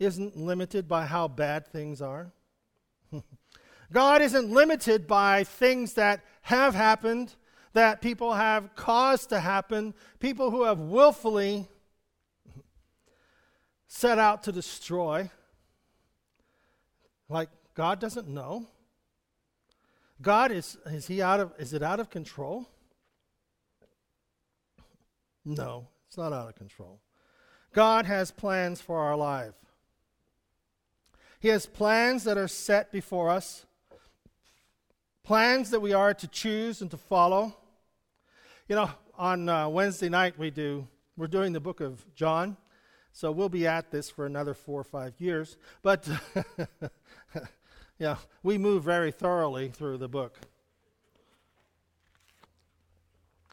isn't 0.00 0.36
limited 0.36 0.88
by 0.88 1.06
how 1.06 1.28
bad 1.28 1.66
things 1.68 2.02
are? 2.02 2.32
God 3.92 4.20
isn't 4.20 4.50
limited 4.50 5.06
by 5.06 5.44
things 5.44 5.94
that 5.94 6.20
have 6.42 6.74
happened, 6.74 7.36
that 7.74 8.02
people 8.02 8.34
have 8.34 8.74
caused 8.74 9.28
to 9.28 9.38
happen, 9.38 9.94
people 10.18 10.50
who 10.50 10.64
have 10.64 10.80
willfully 10.80 11.68
set 13.86 14.18
out 14.18 14.42
to 14.44 14.52
destroy. 14.52 15.30
Like 17.28 17.48
God 17.74 18.00
doesn't 18.00 18.28
know? 18.28 18.66
God 20.22 20.50
is 20.50 20.78
is 20.86 21.06
he 21.06 21.20
out 21.20 21.40
of 21.40 21.52
is 21.58 21.72
it 21.72 21.82
out 21.82 22.00
of 22.00 22.10
control? 22.10 22.68
No, 25.44 25.86
it's 26.08 26.16
not 26.16 26.32
out 26.32 26.48
of 26.48 26.56
control. 26.56 27.00
God 27.72 28.06
has 28.06 28.30
plans 28.30 28.80
for 28.80 28.98
our 28.98 29.16
life. 29.16 29.54
He 31.38 31.48
has 31.48 31.66
plans 31.66 32.24
that 32.24 32.38
are 32.38 32.48
set 32.48 32.90
before 32.90 33.30
us. 33.30 33.66
Plans 35.22 35.70
that 35.70 35.80
we 35.80 35.92
are 35.92 36.14
to 36.14 36.28
choose 36.28 36.80
and 36.80 36.90
to 36.90 36.96
follow. 36.96 37.56
You 38.68 38.76
know, 38.76 38.90
on 39.18 39.48
uh, 39.48 39.68
Wednesday 39.68 40.08
night 40.08 40.38
we 40.38 40.50
do 40.50 40.88
we're 41.16 41.26
doing 41.26 41.52
the 41.52 41.60
book 41.60 41.80
of 41.80 42.04
John. 42.14 42.56
So 43.16 43.32
we'll 43.32 43.48
be 43.48 43.66
at 43.66 43.90
this 43.90 44.10
for 44.10 44.26
another 44.26 44.52
4 44.52 44.80
or 44.80 44.84
5 44.84 45.14
years. 45.18 45.56
But 45.82 46.06
Yeah, 47.98 48.16
we 48.42 48.58
move 48.58 48.84
very 48.84 49.10
thoroughly 49.10 49.70
through 49.70 49.96
the 49.96 50.08
book. 50.08 50.38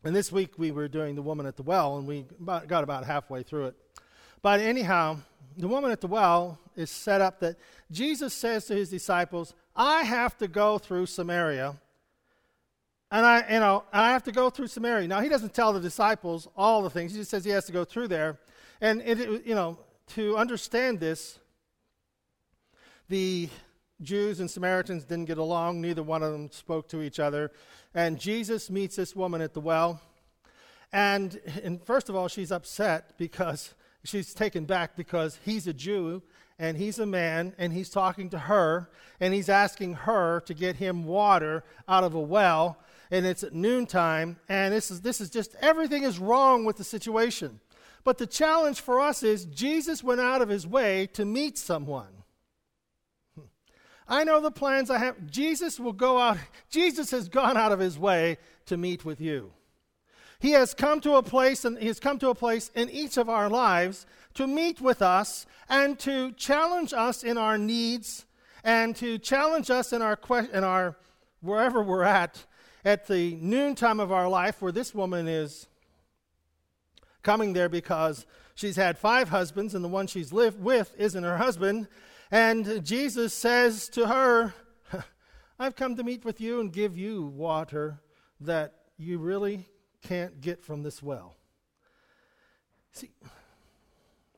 And 0.03 0.13
this 0.13 0.33
week 0.33 0.59
we 0.59 0.71
were 0.71 0.89
doing 0.89 1.15
the 1.15 1.21
woman 1.21 1.45
at 1.45 1.55
the 1.55 1.63
well, 1.63 1.97
and 1.97 2.05
we 2.05 2.25
got 2.45 2.83
about 2.83 3.05
halfway 3.05 3.43
through 3.43 3.67
it. 3.67 3.75
But 4.41 4.59
anyhow, 4.59 5.19
the 5.55 5.69
woman 5.69 5.91
at 5.91 6.01
the 6.01 6.07
well 6.07 6.59
is 6.75 6.91
set 6.91 7.21
up 7.21 7.39
that 7.39 7.55
Jesus 7.89 8.33
says 8.33 8.65
to 8.65 8.75
his 8.75 8.89
disciples, 8.89 9.53
I 9.77 10.03
have 10.03 10.37
to 10.39 10.49
go 10.49 10.77
through 10.77 11.05
Samaria. 11.05 11.75
And 13.09 13.25
I, 13.25 13.45
you 13.49 13.59
know, 13.61 13.85
I 13.93 14.09
have 14.09 14.23
to 14.23 14.33
go 14.33 14.49
through 14.49 14.67
Samaria. 14.67 15.07
Now, 15.07 15.21
he 15.21 15.29
doesn't 15.29 15.53
tell 15.53 15.71
the 15.71 15.79
disciples 15.79 16.49
all 16.57 16.81
the 16.81 16.89
things. 16.89 17.13
He 17.13 17.19
just 17.19 17.31
says 17.31 17.45
he 17.45 17.51
has 17.51 17.65
to 17.65 17.71
go 17.71 17.85
through 17.85 18.09
there. 18.09 18.39
And, 18.83 19.01
it, 19.01 19.45
you 19.45 19.55
know, 19.55 19.79
to 20.07 20.35
understand 20.35 20.99
this, 20.99 21.39
the 23.07 23.47
Jews 24.01 24.41
and 24.41 24.51
Samaritans 24.51 25.05
didn't 25.05 25.27
get 25.27 25.37
along. 25.37 25.79
Neither 25.79 26.03
one 26.03 26.21
of 26.21 26.33
them 26.33 26.51
spoke 26.51 26.89
to 26.89 27.01
each 27.01 27.17
other. 27.17 27.53
And 27.93 28.19
Jesus 28.19 28.69
meets 28.69 28.97
this 28.97 29.15
woman 29.15 29.39
at 29.39 29.53
the 29.53 29.61
well. 29.61 30.01
And, 30.91 31.39
and 31.63 31.81
first 31.81 32.09
of 32.09 32.17
all, 32.17 32.27
she's 32.27 32.51
upset 32.51 33.17
because 33.17 33.73
she's 34.03 34.33
taken 34.33 34.65
back 34.65 34.97
because 34.97 35.39
he's 35.45 35.65
a 35.65 35.73
Jew 35.73 36.21
and 36.59 36.75
he's 36.75 36.99
a 36.99 37.05
man 37.05 37.55
and 37.57 37.71
he's 37.71 37.89
talking 37.89 38.29
to 38.31 38.37
her 38.37 38.89
and 39.21 39.33
he's 39.33 39.47
asking 39.47 39.93
her 39.93 40.41
to 40.41 40.53
get 40.53 40.75
him 40.75 41.05
water 41.05 41.63
out 41.87 42.03
of 42.03 42.15
a 42.15 42.19
well. 42.19 42.79
And 43.11 43.25
it's 43.25 43.43
at 43.43 43.53
noontime. 43.53 44.41
And 44.49 44.73
this 44.73 44.91
is, 44.91 44.99
this 44.99 45.21
is 45.21 45.29
just 45.29 45.55
everything 45.61 46.03
is 46.03 46.19
wrong 46.19 46.65
with 46.65 46.75
the 46.75 46.83
situation. 46.83 47.61
But 48.03 48.17
the 48.17 48.27
challenge 48.27 48.81
for 48.81 48.99
us 48.99 49.23
is 49.23 49.45
Jesus 49.45 50.03
went 50.03 50.19
out 50.19 50.41
of 50.41 50.49
his 50.49 50.67
way 50.67 51.07
to 51.13 51.25
meet 51.25 51.57
someone. 51.57 52.23
I 54.07 54.23
know 54.23 54.41
the 54.41 54.51
plans 54.51 54.89
I 54.89 54.97
have. 54.97 55.29
Jesus 55.31 55.79
will 55.79 55.93
go 55.93 56.19
out, 56.19 56.37
Jesus 56.69 57.11
has 57.11 57.29
gone 57.29 57.55
out 57.55 57.71
of 57.71 57.79
his 57.79 57.97
way 57.97 58.37
to 58.65 58.77
meet 58.77 59.05
with 59.05 59.21
you. 59.21 59.51
He 60.39 60.51
has 60.51 60.73
come 60.73 60.99
to 61.01 61.15
a 61.15 61.23
place, 61.23 61.63
and 61.63 61.77
he 61.77 61.87
has 61.87 62.01
come 62.01 62.19
to 62.19 62.29
a 62.29 62.35
place 62.35 62.69
in 62.75 62.89
each 62.89 63.15
of 63.15 63.29
our 63.29 63.49
lives 63.49 64.05
to 64.33 64.45
meet 64.45 64.81
with 64.81 65.01
us 65.01 65.45
and 65.69 65.97
to 65.99 66.33
challenge 66.33 66.91
us 66.91 67.23
in 67.23 67.37
our 67.37 67.57
needs 67.57 68.25
and 68.63 68.95
to 68.97 69.17
challenge 69.19 69.69
us 69.69 69.93
in 69.93 70.01
our, 70.01 70.19
in 70.51 70.63
our 70.65 70.97
wherever 71.41 71.81
we're 71.81 72.03
at 72.03 72.45
at 72.83 73.07
the 73.07 73.35
noontime 73.35 73.99
of 73.99 74.11
our 74.11 74.27
life 74.27 74.61
where 74.61 74.71
this 74.71 74.93
woman 74.93 75.27
is 75.27 75.67
coming 77.23 77.53
there 77.53 77.69
because 77.69 78.25
she's 78.53 78.75
had 78.75 78.97
five 78.97 79.29
husbands 79.29 79.73
and 79.73 79.83
the 79.83 79.89
one 79.89 80.07
she's 80.07 80.31
lived 80.31 80.61
with 80.61 80.93
isn't 80.97 81.23
her 81.23 81.37
husband 81.37 81.87
and 82.33 82.83
Jesus 82.83 83.31
says 83.31 83.87
to 83.89 84.07
her, 84.07 84.55
I've 85.59 85.75
come 85.75 85.95
to 85.97 86.03
meet 86.03 86.25
with 86.25 86.41
you 86.41 86.61
and 86.61 86.73
give 86.73 86.97
you 86.97 87.27
water 87.27 88.01
that 88.39 88.73
you 88.97 89.19
really 89.19 89.67
can't 90.01 90.41
get 90.41 90.65
from 90.65 90.81
this 90.81 91.03
well. 91.03 91.35
See, 92.91 93.11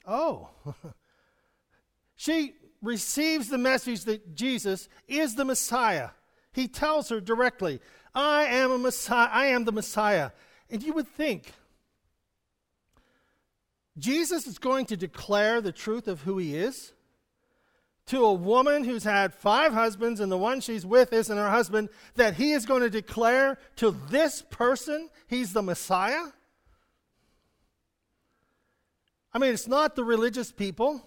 oh, 0.05 0.49
she 2.17 2.55
receives 2.81 3.47
the 3.47 3.57
message 3.57 4.03
that 4.03 4.35
Jesus 4.35 4.89
is 5.07 5.35
the 5.35 5.45
Messiah. 5.45 6.09
He 6.51 6.67
tells 6.67 7.07
her 7.07 7.21
directly, 7.21 7.79
I 8.13 8.43
am 8.43 8.71
a 8.71 8.77
Messiah, 8.77 9.29
I 9.31 9.45
am 9.47 9.63
the 9.63 9.71
Messiah. 9.71 10.31
And 10.69 10.83
you 10.83 10.91
would 10.91 11.07
think 11.07 11.53
Jesus 13.97 14.45
is 14.47 14.57
going 14.57 14.85
to 14.87 14.97
declare 14.97 15.61
the 15.61 15.71
truth 15.71 16.07
of 16.07 16.21
who 16.21 16.37
he 16.37 16.55
is 16.55 16.93
to 18.07 18.23
a 18.25 18.33
woman 18.33 18.83
who's 18.83 19.03
had 19.03 19.33
five 19.33 19.73
husbands 19.73 20.19
and 20.19 20.31
the 20.31 20.37
one 20.37 20.61
she's 20.61 20.85
with 20.85 21.11
isn't 21.11 21.37
her 21.37 21.49
husband, 21.49 21.89
that 22.15 22.35
he 22.35 22.51
is 22.51 22.65
going 22.65 22.81
to 22.81 22.89
declare 22.89 23.57
to 23.77 23.91
this 24.09 24.43
person 24.51 25.09
he's 25.27 25.53
the 25.53 25.61
Messiah? 25.61 26.25
I 29.33 29.39
mean, 29.39 29.53
it's 29.53 29.67
not 29.67 29.95
the 29.95 30.03
religious 30.03 30.51
people. 30.51 31.01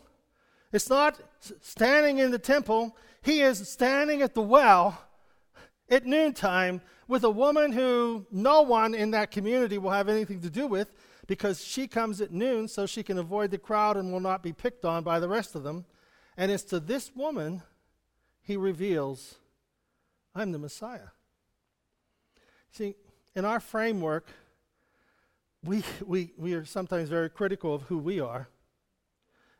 It's 0.72 0.90
not 0.90 1.18
standing 1.60 2.18
in 2.18 2.30
the 2.30 2.38
temple. 2.38 2.96
He 3.22 3.42
is 3.42 3.68
standing 3.68 4.22
at 4.22 4.34
the 4.34 4.42
well 4.42 5.00
at 5.88 6.04
noontime 6.04 6.82
with 7.06 7.24
a 7.24 7.30
woman 7.30 7.72
who 7.72 8.26
no 8.30 8.62
one 8.62 8.94
in 8.94 9.12
that 9.12 9.30
community 9.30 9.78
will 9.78 9.90
have 9.90 10.08
anything 10.08 10.40
to 10.42 10.50
do 10.50 10.66
with 10.66 10.92
because 11.28 11.62
she 11.62 11.86
comes 11.86 12.20
at 12.20 12.32
noon 12.32 12.66
so 12.66 12.86
she 12.86 13.04
can 13.04 13.18
avoid 13.18 13.52
the 13.52 13.58
crowd 13.58 13.96
and 13.96 14.10
will 14.10 14.18
not 14.18 14.42
be 14.42 14.52
picked 14.52 14.84
on 14.84 15.04
by 15.04 15.20
the 15.20 15.28
rest 15.28 15.54
of 15.54 15.62
them. 15.62 15.84
And 16.36 16.50
it's 16.50 16.64
to 16.64 16.80
this 16.80 17.14
woman 17.14 17.62
he 18.40 18.56
reveals, 18.56 19.36
I'm 20.34 20.52
the 20.52 20.58
Messiah. 20.58 21.10
See, 22.72 22.96
in 23.36 23.44
our 23.44 23.60
framework, 23.60 24.26
we, 25.62 25.84
we, 26.06 26.32
we 26.38 26.54
are 26.54 26.64
sometimes 26.64 27.10
very 27.10 27.28
critical 27.28 27.74
of 27.74 27.82
who 27.82 27.98
we 27.98 28.20
are 28.20 28.48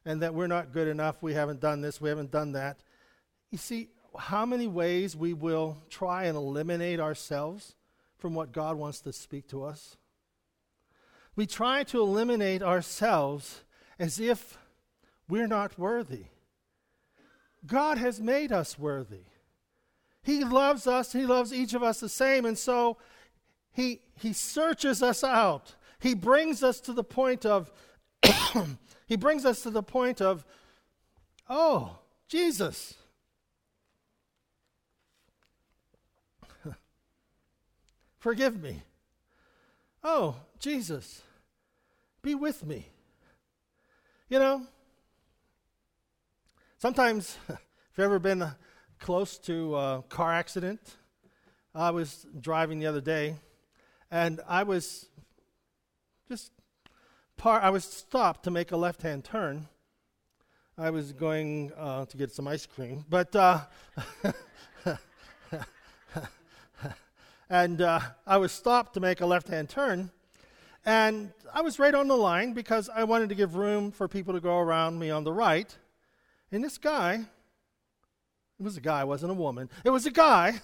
and 0.07 0.23
that 0.23 0.33
we're 0.33 0.47
not 0.47 0.73
good 0.73 0.89
enough, 0.89 1.23
we 1.23 1.35
haven't 1.35 1.61
done 1.61 1.83
this, 1.83 2.01
we 2.01 2.09
haven't 2.09 2.31
done 2.31 2.53
that. 2.53 2.79
You 3.51 3.59
see, 3.59 3.91
how 4.19 4.47
many 4.47 4.67
ways 4.67 5.15
we 5.15 5.35
will 5.35 5.77
try 5.91 6.25
and 6.25 6.37
eliminate 6.37 6.99
ourselves 6.99 7.75
from 8.17 8.35
what 8.35 8.53
God 8.53 8.77
wants 8.77 9.01
to 9.01 9.13
speak 9.13 9.49
to 9.49 9.65
us? 9.65 9.98
We 11.39 11.47
try 11.47 11.85
to 11.85 12.01
eliminate 12.01 12.63
ourselves 12.65 13.63
as 13.97 14.19
if 14.19 14.59
we're 15.29 15.47
not 15.47 15.79
worthy. 15.79 16.25
God 17.65 17.97
has 17.97 18.21
made 18.21 18.51
us 18.51 18.77
worthy. 18.77 19.23
He 20.21 20.43
loves 20.43 20.89
us, 20.89 21.13
He 21.13 21.25
loves 21.25 21.55
each 21.55 21.75
of 21.75 21.83
us 21.85 22.01
the 22.01 22.09
same, 22.09 22.45
and 22.45 22.59
so 22.59 22.97
He, 23.71 24.01
he 24.17 24.33
searches 24.33 25.01
us 25.01 25.23
out. 25.23 25.77
He 26.01 26.13
brings 26.13 26.65
us 26.65 26.81
to 26.81 26.93
the 26.93 27.05
point 27.05 27.47
of, 27.47 27.71
He 29.07 29.15
brings 29.15 29.45
us 29.45 29.63
to 29.63 29.71
the 29.71 29.85
point 29.85 30.21
of, 30.21 30.45
oh, 31.49 32.01
Jesus. 32.27 32.95
Forgive 38.19 38.61
me. 38.61 38.83
Oh, 40.03 40.35
Jesus, 40.59 41.23
be 42.23 42.35
with 42.35 42.67
me. 42.67 42.89
You 44.29 44.39
know, 44.39 44.67
sometimes, 46.79 47.39
if 47.49 47.59
you've 47.97 48.05
ever 48.05 48.19
been 48.19 48.45
close 48.99 49.39
to 49.39 49.77
a 49.77 50.05
car 50.09 50.33
accident, 50.33 50.97
I 51.75 51.91
was 51.91 52.27
driving 52.41 52.79
the 52.81 52.87
other 52.87 53.01
day 53.01 53.37
and 54.11 54.41
I 54.49 54.63
was 54.63 55.07
just 56.29 56.53
par- 57.37 57.61
I 57.61 57.71
was 57.71 57.85
stopped 57.85 58.45
to 58.45 58.51
make 58.51 58.73
a 58.73 58.77
left 58.77 59.03
hand 59.03 59.25
turn. 59.25 59.69
I 60.77 60.91
was 60.91 61.13
going 61.13 61.73
uh, 61.77 62.05
to 62.07 62.17
get 62.17 62.33
some 62.33 62.47
ice 62.47 62.65
cream, 62.67 63.05
but 63.09 63.35
uh, 63.35 63.63
and 67.51 67.81
uh, 67.83 68.01
I 68.27 68.37
was 68.37 68.53
stopped 68.53 68.95
to 68.95 69.01
make 69.01 69.21
a 69.21 69.27
left 69.27 69.49
hand 69.49 69.69
turn. 69.69 70.11
And 70.89 71.33
I 71.53 71.61
was 71.61 71.79
right 71.79 71.95
on 71.95 72.09
the 72.09 72.17
line 72.17 72.55
because 72.55 72.89
I 72.89 73.05
wanted 73.05 73.29
to 73.29 73.35
give 73.35 73.57
room 73.57 73.93
for 73.93 74.09
people 74.09 74.33
to 74.33 74.41
go 74.41 74.57
around 74.57 74.99
me 74.99 75.11
on 75.11 75.23
the 75.23 75.35
right. 75.35 75.77
And 76.51 76.65
this 76.65 76.79
guy, 76.79 77.27
it 78.59 78.63
was 78.63 78.79
a 78.79 78.81
guy, 78.81 79.05
wasn't 79.05 79.33
a 79.33 79.35
woman, 79.35 79.69
it 79.85 79.91
was 79.91 80.07
a 80.07 80.11
guy, 80.11 80.63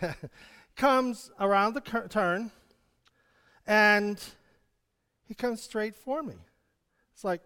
comes 0.76 1.30
around 1.38 1.74
the 1.74 1.82
cur- 1.82 2.08
turn 2.08 2.50
and 3.66 4.18
he 5.28 5.34
comes 5.34 5.60
straight 5.60 5.94
for 5.94 6.22
me. 6.22 6.36
It's 7.12 7.22
like, 7.22 7.42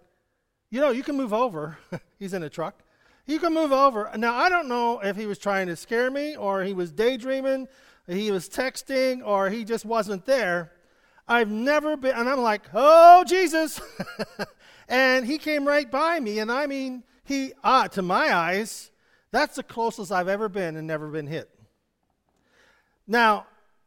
you 0.71 0.80
know, 0.80 0.90
you 0.90 1.02
can 1.02 1.16
move 1.16 1.33
over. 1.33 1.78
He's 2.21 2.33
in 2.33 2.44
a 2.44 2.49
truck. 2.49 2.78
You 3.26 3.40
can 3.40 3.52
move 3.52 3.73
over. 3.73 4.09
Now, 4.16 4.37
I 4.37 4.49
don't 4.49 4.68
know 4.68 5.00
if 5.00 5.16
he 5.16 5.26
was 5.26 5.38
trying 5.38 5.66
to 5.66 5.75
scare 5.75 6.12
me 6.12 6.37
or 6.37 6.62
he 6.62 6.75
was 6.75 6.92
daydreaming 6.92 7.66
he 8.06 8.31
was 8.31 8.48
texting 8.48 9.27
or 9.27 9.48
he 9.48 9.64
just 9.64 9.85
wasn't 9.85 10.27
there. 10.27 10.70
I've 11.26 11.50
never 11.50 11.96
been, 11.96 12.14
and 12.14 12.28
I'm 12.28 12.40
like, 12.40 12.62
oh, 12.74 13.24
Jesus. 13.24 13.80
and 14.88 15.26
he 15.26 15.38
came 15.38 15.66
right 15.66 15.90
by 15.90 16.20
me, 16.20 16.38
and 16.38 16.52
I 16.52 16.66
mean, 16.66 17.02
he, 17.24 17.52
ah, 17.62 17.87
to 17.88 18.02
my 18.02 18.34
eyes, 18.34 18.90
that's 19.30 19.56
the 19.56 19.62
closest 19.62 20.12
I've 20.12 20.28
ever 20.28 20.48
been 20.48 20.76
and 20.76 20.87
never 20.87 21.08
been 21.08 21.26
hit. 21.26 21.50
Now, 23.06 23.46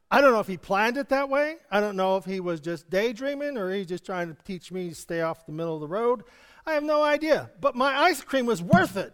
I 0.10 0.21
don't 0.21 0.32
know 0.32 0.39
if 0.39 0.47
he 0.47 0.58
planned 0.58 0.97
it 0.97 1.10
that 1.10 1.30
way. 1.30 1.58
I 1.69 1.80
don't 1.80 1.95
know 1.95 2.17
if 2.17 2.26
he 2.26 2.39
was 2.39 2.60
just 2.60 2.89
daydreaming 2.89 3.58
or 3.58 3.71
he's 3.71 3.88
just 3.88 4.06
trying 4.06 4.34
to 4.34 4.43
teach 4.43 4.71
me 4.71 4.89
to 4.89 4.95
stay 4.95 5.21
off 5.21 5.45
the 5.45 5.52
middle 5.52 5.76
of 5.76 5.82
the 5.82 5.88
road. 5.88 6.23
I 6.65 6.73
have 6.73 6.84
no 6.84 7.04
idea. 7.04 7.52
But 7.60 7.76
my 7.76 7.97
ice 7.97 8.21
cream 8.21 8.45
was 8.45 8.62
worth 8.62 8.97
it. 8.97 9.13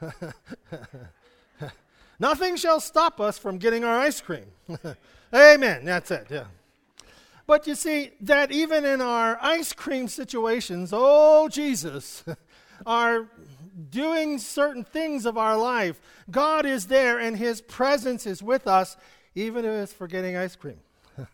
Nothing 2.22 2.54
shall 2.54 2.78
stop 2.78 3.20
us 3.20 3.36
from 3.36 3.58
getting 3.58 3.82
our 3.82 3.98
ice 3.98 4.20
cream. 4.20 4.46
Amen. 5.34 5.84
That's 5.84 6.08
it. 6.12 6.28
Yeah. 6.30 6.44
But 7.48 7.66
you 7.66 7.74
see, 7.74 8.12
that 8.20 8.52
even 8.52 8.84
in 8.84 9.00
our 9.00 9.36
ice 9.42 9.72
cream 9.72 10.06
situations, 10.06 10.90
oh, 10.92 11.48
Jesus, 11.48 12.22
are 12.86 13.26
doing 13.90 14.38
certain 14.38 14.84
things 14.84 15.26
of 15.26 15.36
our 15.36 15.56
life, 15.56 16.00
God 16.30 16.64
is 16.64 16.86
there 16.86 17.18
and 17.18 17.36
His 17.36 17.60
presence 17.60 18.24
is 18.24 18.40
with 18.40 18.68
us, 18.68 18.96
even 19.34 19.64
if 19.64 19.72
it's 19.72 19.92
for 19.92 20.06
getting 20.06 20.36
ice 20.36 20.54
cream. 20.54 20.78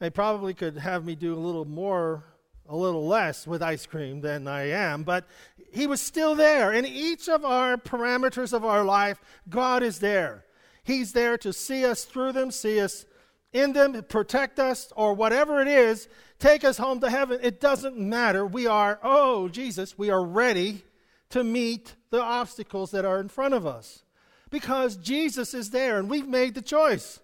they 0.00 0.10
probably 0.10 0.52
could 0.52 0.76
have 0.76 1.02
me 1.02 1.14
do 1.14 1.34
a 1.34 1.40
little 1.40 1.64
more, 1.64 2.24
a 2.70 2.76
little 2.76 3.06
less 3.06 3.46
with 3.46 3.62
ice 3.62 3.84
cream 3.84 4.20
than 4.20 4.46
I 4.46 4.70
am, 4.70 5.02
but 5.02 5.26
he 5.72 5.86
was 5.86 6.00
still 6.00 6.34
there. 6.36 6.72
In 6.72 6.86
each 6.86 7.28
of 7.28 7.44
our 7.44 7.76
parameters 7.76 8.52
of 8.52 8.64
our 8.64 8.84
life, 8.84 9.20
God 9.48 9.82
is 9.82 9.98
there. 9.98 10.44
He's 10.84 11.12
there 11.12 11.36
to 11.38 11.52
see 11.52 11.84
us 11.84 12.04
through 12.04 12.32
them, 12.32 12.50
see 12.52 12.80
us 12.80 13.04
in 13.52 13.72
them, 13.72 14.00
protect 14.04 14.60
us, 14.60 14.92
or 14.94 15.14
whatever 15.14 15.60
it 15.60 15.66
is, 15.66 16.08
take 16.38 16.64
us 16.64 16.78
home 16.78 17.00
to 17.00 17.10
heaven. 17.10 17.40
It 17.42 17.60
doesn't 17.60 17.98
matter. 17.98 18.46
We 18.46 18.68
are, 18.68 19.00
oh, 19.02 19.48
Jesus, 19.48 19.98
we 19.98 20.08
are 20.10 20.24
ready 20.24 20.84
to 21.30 21.42
meet 21.42 21.96
the 22.10 22.22
obstacles 22.22 22.92
that 22.92 23.04
are 23.04 23.20
in 23.20 23.28
front 23.28 23.54
of 23.54 23.66
us 23.66 24.04
because 24.48 24.96
Jesus 24.96 25.54
is 25.54 25.70
there 25.70 25.98
and 25.98 26.08
we've 26.08 26.28
made 26.28 26.54
the 26.54 26.62
choice. 26.62 27.18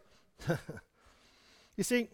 you 1.76 1.84
see, 1.84 2.08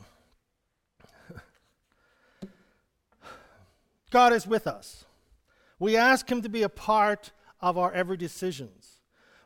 God 4.12 4.34
is 4.34 4.46
with 4.46 4.66
us. 4.66 5.06
We 5.78 5.96
ask 5.96 6.30
Him 6.30 6.42
to 6.42 6.48
be 6.48 6.62
a 6.62 6.68
part 6.68 7.32
of 7.60 7.78
our 7.78 7.90
every 7.92 8.18
decisions. 8.18 8.98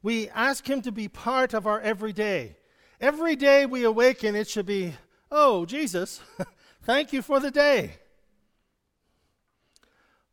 We 0.03 0.29
ask 0.31 0.69
Him 0.69 0.83
to 0.83 0.93
be 0.93 1.09
part 1.09 1.55
of 1.55 1.67
our 1.67 1.81
everyday. 1.81 2.57
Every 3.01 3.37
day 3.37 3.65
we 3.65 3.85
awaken, 3.85 4.35
it 4.35 4.49
should 4.49 4.67
be, 4.67 4.95
oh, 5.31 5.65
Jesus, 5.67 6.21
thank 6.83 7.13
you 7.13 7.23
for 7.23 7.39
the 7.39 7.51
day. 7.51 7.93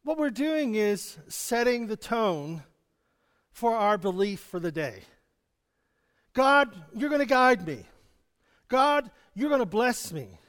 What 0.04 0.18
we're 0.18 0.32
doing 0.32 0.76
is 0.76 1.18
setting 1.28 1.88
the 1.88 1.96
tone 1.96 2.64
for 3.52 3.76
our 3.76 4.00
belief 4.00 4.40
for 4.40 4.60
the 4.60 4.72
day. 4.72 5.04
God, 6.34 6.74
you're 6.96 7.10
going 7.10 7.22
to 7.22 7.28
guide 7.28 7.68
me. 7.68 7.86
God, 8.68 9.12
you're 9.36 9.50
going 9.50 9.60
to 9.60 9.66
bless 9.66 10.12
me. 10.12 10.40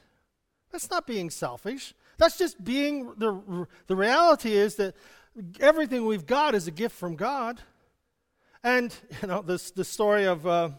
That's 0.73 0.90
not 0.90 1.07
being 1.07 1.29
selfish. 1.29 1.92
That's 2.18 2.38
just 2.38 2.62
being 2.62 3.14
the, 3.16 3.66
the 3.87 3.96
reality 3.96 4.53
is 4.53 4.77
that 4.77 4.94
everything 5.61 6.07
we've 6.07 6.27
got 6.27 6.55
is 6.55 6.66
a 6.66 6.70
gift 6.70 6.96
from 6.96 7.16
God. 7.16 7.61
And, 8.62 8.94
you 9.20 9.29
know, 9.29 9.42
this, 9.42 9.70
the 9.70 9.85
story 9.85 10.24
of, 10.24 10.46
uh, 10.46 10.70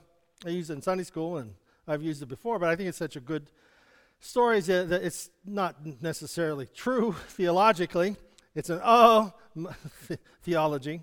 I 0.45 0.49
used 0.49 0.69
it 0.69 0.73
in 0.73 0.81
Sunday 0.81 1.03
school 1.03 1.37
and 1.37 1.53
I've 1.87 2.01
used 2.01 2.21
it 2.21 2.27
before, 2.27 2.57
but 2.57 2.69
I 2.69 2.75
think 2.75 2.89
it's 2.89 2.97
such 2.97 3.15
a 3.15 3.19
good 3.19 3.49
story 4.19 4.59
that 4.61 4.91
it's 4.91 5.29
not 5.45 5.75
necessarily 6.01 6.67
true 6.73 7.13
theologically. 7.29 8.15
It's 8.55 8.69
an 8.69 8.81
oh 8.83 9.33
theology. 10.43 11.01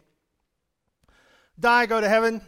Die, 1.60 1.86
go 1.86 2.00
to 2.00 2.08
heaven. 2.08 2.40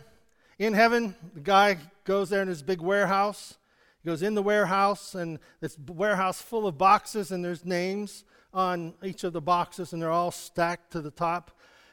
In 0.59 0.73
heaven, 0.73 1.15
the 1.35 1.41
guy 1.41 1.79
goes 2.05 2.31
there 2.31 2.43
in 2.43 2.49
his 2.49 2.63
big 2.63 2.81
warehouse. 2.81 3.57
He 4.05 4.11
goes 4.11 4.23
in 4.23 4.35
the 4.35 4.43
warehouse, 4.43 5.15
and 5.15 5.39
this 5.61 5.79
warehouse 5.79 6.43
full 6.43 6.67
of 6.67 6.77
boxes, 6.77 7.33
and 7.33 7.43
there's 7.43 7.65
names 7.65 8.25
on 8.53 8.93
each 9.03 9.25
of 9.25 9.33
the 9.33 9.41
boxes, 9.41 9.95
and 9.95 10.03
they're 10.03 10.11
all 10.11 10.31
stacked 10.31 10.93
to 10.93 11.01
the 11.01 11.11
top. 11.11 11.51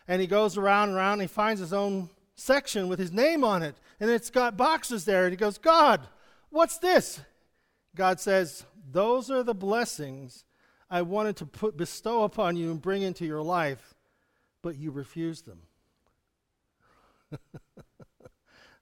And 0.10 0.20
he 0.20 0.28
goes 0.28 0.58
around 0.58 0.90
and 0.90 0.98
around, 0.98 1.14
and 1.14 1.22
he 1.22 1.28
finds 1.28 1.62
his 1.62 1.72
own 1.72 2.10
section 2.36 2.90
with 2.90 3.00
his 3.00 3.14
name 3.14 3.46
on 3.46 3.64
it, 3.64 3.76
and 4.02 4.10
it's 4.10 4.30
got 4.30 4.58
boxes 4.58 5.06
there. 5.06 5.24
And 5.24 5.32
he 5.32 5.38
goes, 5.38 5.58
God, 5.58 6.06
what's 6.50 6.80
this? 6.80 7.22
God 7.96 8.20
says, 8.20 8.66
Those 8.92 9.32
are 9.32 9.44
the 9.44 9.56
blessings 9.56 10.44
I 10.90 11.04
wanted 11.04 11.38
to 11.38 11.46
put, 11.46 11.78
bestow 11.78 12.24
upon 12.24 12.58
you 12.58 12.72
and 12.72 12.82
bring 12.82 13.04
into 13.04 13.26
your 13.26 13.42
life, 13.42 13.96
but 14.62 14.78
you 14.78 14.92
refused 14.92 15.46
them. 15.46 15.62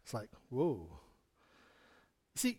it's 0.04 0.14
like, 0.14 0.30
whoa. 0.50 0.88
See, 2.36 2.58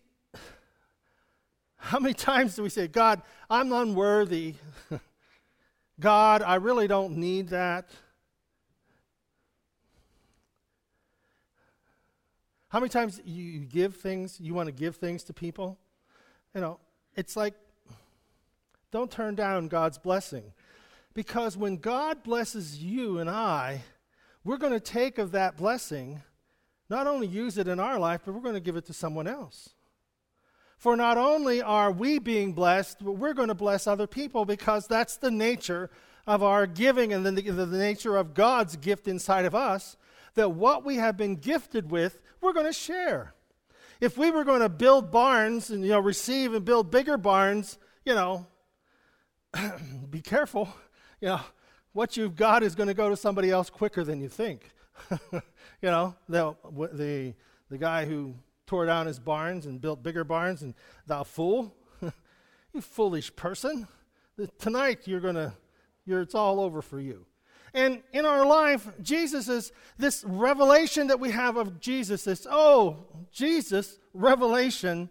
how 1.80 1.98
many 1.98 2.14
times 2.14 2.56
do 2.56 2.62
we 2.62 2.68
say, 2.68 2.86
God, 2.86 3.22
I'm 3.48 3.72
unworthy 3.72 4.54
God, 6.00 6.42
I 6.42 6.54
really 6.54 6.88
don't 6.88 7.18
need 7.18 7.48
that. 7.48 7.90
How 12.68 12.80
many 12.80 12.88
times 12.88 13.20
you 13.24 13.60
give 13.60 13.96
things, 13.96 14.40
you 14.40 14.54
want 14.54 14.68
to 14.68 14.72
give 14.72 14.96
things 14.96 15.24
to 15.24 15.34
people? 15.34 15.76
You 16.54 16.62
know, 16.62 16.80
it's 17.16 17.36
like, 17.36 17.54
don't 18.90 19.10
turn 19.10 19.34
down 19.34 19.68
God's 19.68 19.98
blessing. 19.98 20.52
Because 21.12 21.56
when 21.56 21.76
God 21.76 22.22
blesses 22.22 22.82
you 22.82 23.18
and 23.18 23.28
I, 23.28 23.82
we're 24.42 24.56
going 24.56 24.72
to 24.72 24.80
take 24.80 25.18
of 25.18 25.32
that 25.32 25.56
blessing, 25.56 26.22
not 26.88 27.06
only 27.06 27.26
use 27.26 27.58
it 27.58 27.68
in 27.68 27.78
our 27.78 27.98
life, 27.98 28.22
but 28.24 28.32
we're 28.32 28.40
going 28.40 28.54
to 28.54 28.60
give 28.60 28.76
it 28.76 28.86
to 28.86 28.92
someone 28.92 29.26
else. 29.26 29.70
For 30.80 30.96
not 30.96 31.18
only 31.18 31.60
are 31.60 31.92
we 31.92 32.18
being 32.18 32.54
blessed, 32.54 33.04
but 33.04 33.12
we're 33.12 33.34
going 33.34 33.48
to 33.48 33.54
bless 33.54 33.86
other 33.86 34.06
people 34.06 34.46
because 34.46 34.86
that's 34.86 35.18
the 35.18 35.30
nature 35.30 35.90
of 36.26 36.42
our 36.42 36.66
giving 36.66 37.12
and 37.12 37.26
the, 37.26 37.32
the, 37.32 37.66
nature 37.66 38.16
of 38.16 38.32
God's 38.32 38.76
gift 38.76 39.06
inside 39.06 39.44
of 39.44 39.54
us. 39.54 39.98
That 40.36 40.52
what 40.52 40.82
we 40.82 40.96
have 40.96 41.18
been 41.18 41.36
gifted 41.36 41.90
with, 41.90 42.22
we're 42.40 42.54
going 42.54 42.64
to 42.64 42.72
share. 42.72 43.34
If 44.00 44.16
we 44.16 44.30
were 44.30 44.42
going 44.42 44.62
to 44.62 44.70
build 44.70 45.10
barns 45.10 45.68
and 45.68 45.84
you 45.84 45.90
know 45.90 46.00
receive 46.00 46.54
and 46.54 46.64
build 46.64 46.90
bigger 46.90 47.18
barns, 47.18 47.78
you 48.06 48.14
know, 48.14 48.46
be 50.10 50.22
careful. 50.22 50.66
You 51.20 51.28
know, 51.28 51.40
what 51.92 52.16
you've 52.16 52.36
got 52.36 52.62
is 52.62 52.74
going 52.74 52.88
to 52.88 52.94
go 52.94 53.10
to 53.10 53.16
somebody 53.18 53.50
else 53.50 53.68
quicker 53.68 54.02
than 54.02 54.22
you 54.22 54.30
think. 54.30 54.70
you 55.30 55.42
know, 55.82 56.14
the, 56.26 56.56
the, 56.94 57.34
the 57.68 57.76
guy 57.76 58.06
who 58.06 58.34
tore 58.70 58.86
down 58.86 59.08
his 59.08 59.18
barns 59.18 59.66
and 59.66 59.80
built 59.80 60.00
bigger 60.00 60.22
barns, 60.22 60.62
and 60.62 60.74
thou 61.04 61.24
fool, 61.24 61.74
you 62.72 62.80
foolish 62.80 63.34
person. 63.34 63.88
Tonight 64.60 65.08
you're 65.08 65.18
going 65.18 65.34
to, 65.34 65.52
you're, 66.06 66.20
it's 66.20 66.36
all 66.36 66.60
over 66.60 66.80
for 66.80 67.00
you. 67.00 67.26
And 67.74 68.00
in 68.12 68.24
our 68.24 68.46
life, 68.46 68.88
Jesus 69.02 69.48
is 69.48 69.72
this 69.98 70.22
revelation 70.24 71.08
that 71.08 71.18
we 71.18 71.32
have 71.32 71.56
of 71.56 71.80
Jesus, 71.80 72.22
this, 72.22 72.46
oh, 72.48 73.08
Jesus 73.32 73.98
revelation 74.14 75.10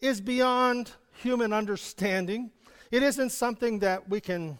is 0.00 0.20
beyond 0.20 0.90
human 1.22 1.52
understanding. 1.52 2.50
It 2.90 3.04
isn't 3.04 3.30
something 3.30 3.78
that 3.78 4.08
we 4.08 4.20
can 4.20 4.58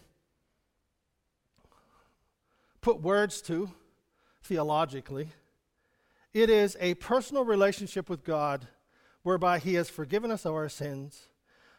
put 2.79 3.01
words 3.01 3.41
to 3.41 3.69
theologically. 4.41 5.31
It 6.33 6.49
is 6.49 6.77
a 6.79 6.95
personal 6.95 7.45
relationship 7.45 8.09
with 8.09 8.23
God 8.23 8.67
whereby 9.23 9.59
He 9.59 9.73
has 9.75 9.89
forgiven 9.89 10.31
us 10.31 10.45
of 10.45 10.53
our 10.53 10.69
sins, 10.69 11.29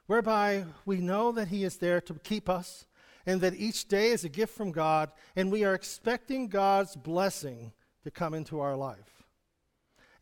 whereby 0.07 0.65
we 0.85 0.99
know 0.99 1.33
that 1.33 1.49
He 1.49 1.65
is 1.65 1.77
there 1.77 2.01
to 2.03 2.15
keep 2.15 2.49
us, 2.49 2.87
and 3.27 3.41
that 3.41 3.55
each 3.55 3.89
day 3.89 4.11
is 4.11 4.25
a 4.25 4.29
gift 4.29 4.57
from 4.57 4.73
God, 4.73 5.11
and 5.37 5.53
we 5.53 5.65
are 5.65 5.75
expecting 5.75 6.49
God's 6.49 6.97
blessing 6.97 7.73
to 8.05 8.11
come 8.11 8.35
into 8.35 8.61
our 8.61 8.77
life. 8.77 9.25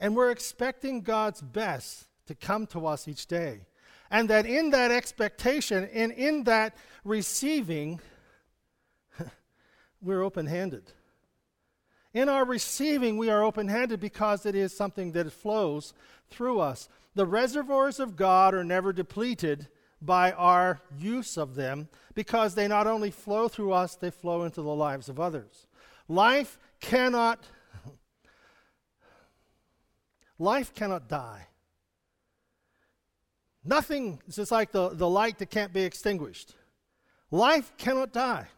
And 0.00 0.14
we're 0.14 0.30
expecting 0.30 1.02
God's 1.02 1.40
best 1.40 2.06
to 2.26 2.34
come 2.34 2.66
to 2.68 2.86
us 2.86 3.08
each 3.08 3.26
day. 3.26 3.66
And 4.10 4.30
that 4.30 4.46
in 4.46 4.70
that 4.70 4.90
expectation 4.90 5.88
and 5.92 6.12
in 6.12 6.44
that 6.44 6.76
receiving, 7.04 8.00
we're 10.02 10.22
open 10.22 10.46
handed. 10.46 10.92
In 12.16 12.30
our 12.30 12.46
receiving, 12.46 13.18
we 13.18 13.28
are 13.28 13.44
open 13.44 13.68
handed 13.68 14.00
because 14.00 14.46
it 14.46 14.54
is 14.54 14.74
something 14.74 15.12
that 15.12 15.30
flows 15.30 15.92
through 16.30 16.60
us. 16.60 16.88
The 17.14 17.26
reservoirs 17.26 18.00
of 18.00 18.16
God 18.16 18.54
are 18.54 18.64
never 18.64 18.90
depleted 18.90 19.68
by 20.00 20.32
our 20.32 20.80
use 20.98 21.36
of 21.36 21.56
them 21.56 21.90
because 22.14 22.54
they 22.54 22.68
not 22.68 22.86
only 22.86 23.10
flow 23.10 23.48
through 23.48 23.74
us, 23.74 23.96
they 23.96 24.10
flow 24.10 24.44
into 24.44 24.62
the 24.62 24.74
lives 24.74 25.10
of 25.10 25.20
others. 25.20 25.66
Life 26.08 26.58
cannot 26.80 27.44
life 30.38 30.72
cannot 30.74 31.10
die. 31.10 31.48
Nothing 33.62 34.22
is 34.26 34.50
like 34.50 34.72
the, 34.72 34.88
the 34.88 35.06
light 35.08 35.36
that 35.36 35.50
can't 35.50 35.74
be 35.74 35.82
extinguished. 35.82 36.54
Life 37.30 37.74
cannot 37.76 38.14
die. 38.14 38.48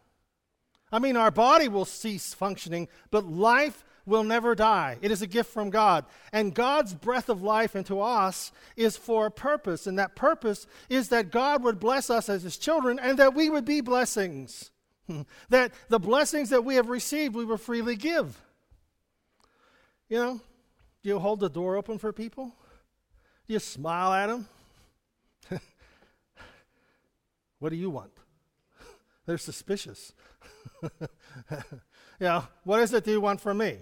I 0.91 0.99
mean, 0.99 1.17
our 1.17 1.31
body 1.31 1.69
will 1.69 1.85
cease 1.85 2.35
functioning, 2.35 2.89
but 3.11 3.27
life 3.27 3.85
will 4.09 4.25
never 4.25 4.55
die. 4.55 4.97
It 5.03 5.11
is 5.11 5.23
a 5.23 5.27
gift 5.27 5.53
from 5.53 5.71
God. 5.71 6.07
And 6.33 6.55
God's 6.55 6.95
breath 6.95 7.29
of 7.29 7.43
life 7.43 7.77
into 7.77 8.01
us 8.01 8.51
is 8.77 8.97
for 8.97 9.27
a 9.27 9.31
purpose. 9.31 9.87
And 9.87 9.99
that 9.99 10.17
purpose 10.17 10.67
is 10.89 11.11
that 11.11 11.31
God 11.31 11.63
would 11.63 11.79
bless 11.79 12.09
us 12.09 12.29
as 12.29 12.43
His 12.43 12.57
children 12.57 12.99
and 12.99 13.19
that 13.19 13.35
we 13.35 13.51
would 13.51 13.67
be 13.67 13.81
blessings. 13.83 14.71
that 15.51 15.73
the 15.89 15.99
blessings 15.99 16.51
that 16.51 16.65
we 16.65 16.77
have 16.77 16.89
received, 16.89 17.35
we 17.35 17.45
will 17.45 17.59
freely 17.59 17.97
give. 17.97 18.41
You 20.09 20.17
know, 20.19 20.41
do 21.03 21.09
you 21.11 21.19
hold 21.19 21.41
the 21.41 21.51
door 21.51 21.77
open 21.77 21.99
for 21.99 22.13
people? 22.13 22.55
Do 23.47 23.53
you 23.53 23.59
smile 23.59 24.13
at 24.13 24.27
them? 24.27 24.49
what 27.59 27.71
do 27.71 27.77
you 27.77 27.91
want? 27.91 28.11
They're 29.27 29.39
suspicious. 29.39 30.13
know, 32.21 32.45
what 32.65 32.81
is 32.81 32.93
it 32.93 33.05
do 33.05 33.11
you 33.11 33.21
want 33.21 33.41
from 33.41 33.59
me? 33.59 33.79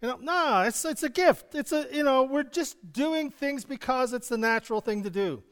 You 0.00 0.08
know, 0.08 0.18
no, 0.20 0.62
it's, 0.66 0.84
it's 0.84 1.02
a 1.02 1.08
gift. 1.08 1.54
It's 1.54 1.72
a, 1.72 1.86
you 1.92 2.02
know, 2.02 2.24
we're 2.24 2.42
just 2.42 2.92
doing 2.92 3.30
things 3.30 3.64
because 3.64 4.12
it's 4.12 4.28
the 4.28 4.38
natural 4.38 4.80
thing 4.80 5.04
to 5.04 5.10
do. 5.10 5.42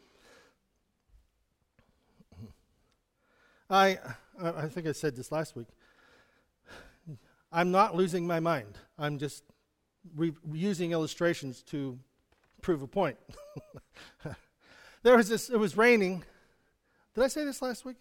I, 3.68 3.98
I 4.42 4.66
think 4.66 4.88
I 4.88 4.92
said 4.92 5.14
this 5.14 5.30
last 5.30 5.54
week. 5.54 5.68
I'm 7.52 7.70
not 7.70 7.94
losing 7.94 8.26
my 8.26 8.40
mind. 8.40 8.76
I'm 8.98 9.18
just 9.18 9.44
re- 10.16 10.34
using 10.52 10.90
illustrations 10.90 11.62
to 11.64 11.98
prove 12.60 12.82
a 12.82 12.88
point. 12.88 13.16
there 15.02 15.16
was 15.16 15.28
this, 15.28 15.48
it 15.48 15.58
was 15.58 15.76
raining. 15.76 16.24
Did 17.14 17.24
I 17.24 17.28
say 17.28 17.44
this 17.44 17.62
last 17.62 17.84
week? 17.84 17.98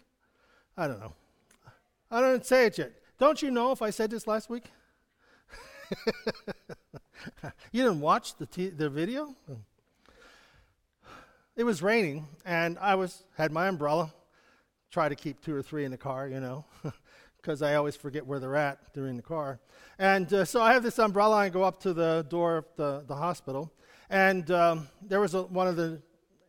I 0.76 0.88
don't 0.88 1.00
know. 1.00 1.14
I 2.12 2.22
don't 2.22 2.46
say 2.46 2.66
it 2.66 2.78
yet. 2.78 2.92
Don't 3.20 3.42
you 3.42 3.52
know 3.52 3.72
if 3.72 3.82
I 3.82 3.92
said 3.92 4.10
this 4.10 4.26
last 4.26 4.50
week? 4.50 4.66
you 7.72 7.84
didn't 7.84 8.02
watch 8.02 8.36
the, 8.38 8.46
t- 8.46 8.70
the 8.70 8.90
video? 8.90 9.36
It 11.56 11.64
was 11.64 11.84
raining, 11.84 12.28
and 12.46 12.80
I 12.80 12.96
was 12.96 13.26
had 13.38 13.52
my 13.52 13.68
umbrella. 13.68 14.14
Try 14.92 15.10
to 15.10 15.16
keep 15.16 15.42
two 15.42 15.54
or 15.54 15.62
three 15.62 15.86
in 15.86 15.92
the 15.92 15.98
car, 15.98 16.28
you 16.28 16.40
know, 16.40 16.66
because 17.38 17.62
I 17.62 17.76
always 17.76 17.96
forget 17.96 18.26
where 18.26 18.40
they're 18.40 18.56
at 18.56 18.94
during 18.94 19.16
the 19.16 19.22
car. 19.22 19.60
And 20.00 20.34
uh, 20.34 20.46
so 20.46 20.62
I 20.62 20.74
have 20.74 20.82
this 20.82 20.98
umbrella. 20.98 21.36
I 21.36 21.50
go 21.50 21.64
up 21.64 21.80
to 21.82 21.94
the 21.94 22.26
door 22.30 22.58
of 22.58 22.66
the, 22.76 23.04
the 23.06 23.16
hospital, 23.16 23.72
and 24.10 24.50
um, 24.50 24.88
there 25.02 25.20
was 25.20 25.36
a, 25.36 25.44
one 25.44 25.68
of 25.68 25.76
the 25.76 26.02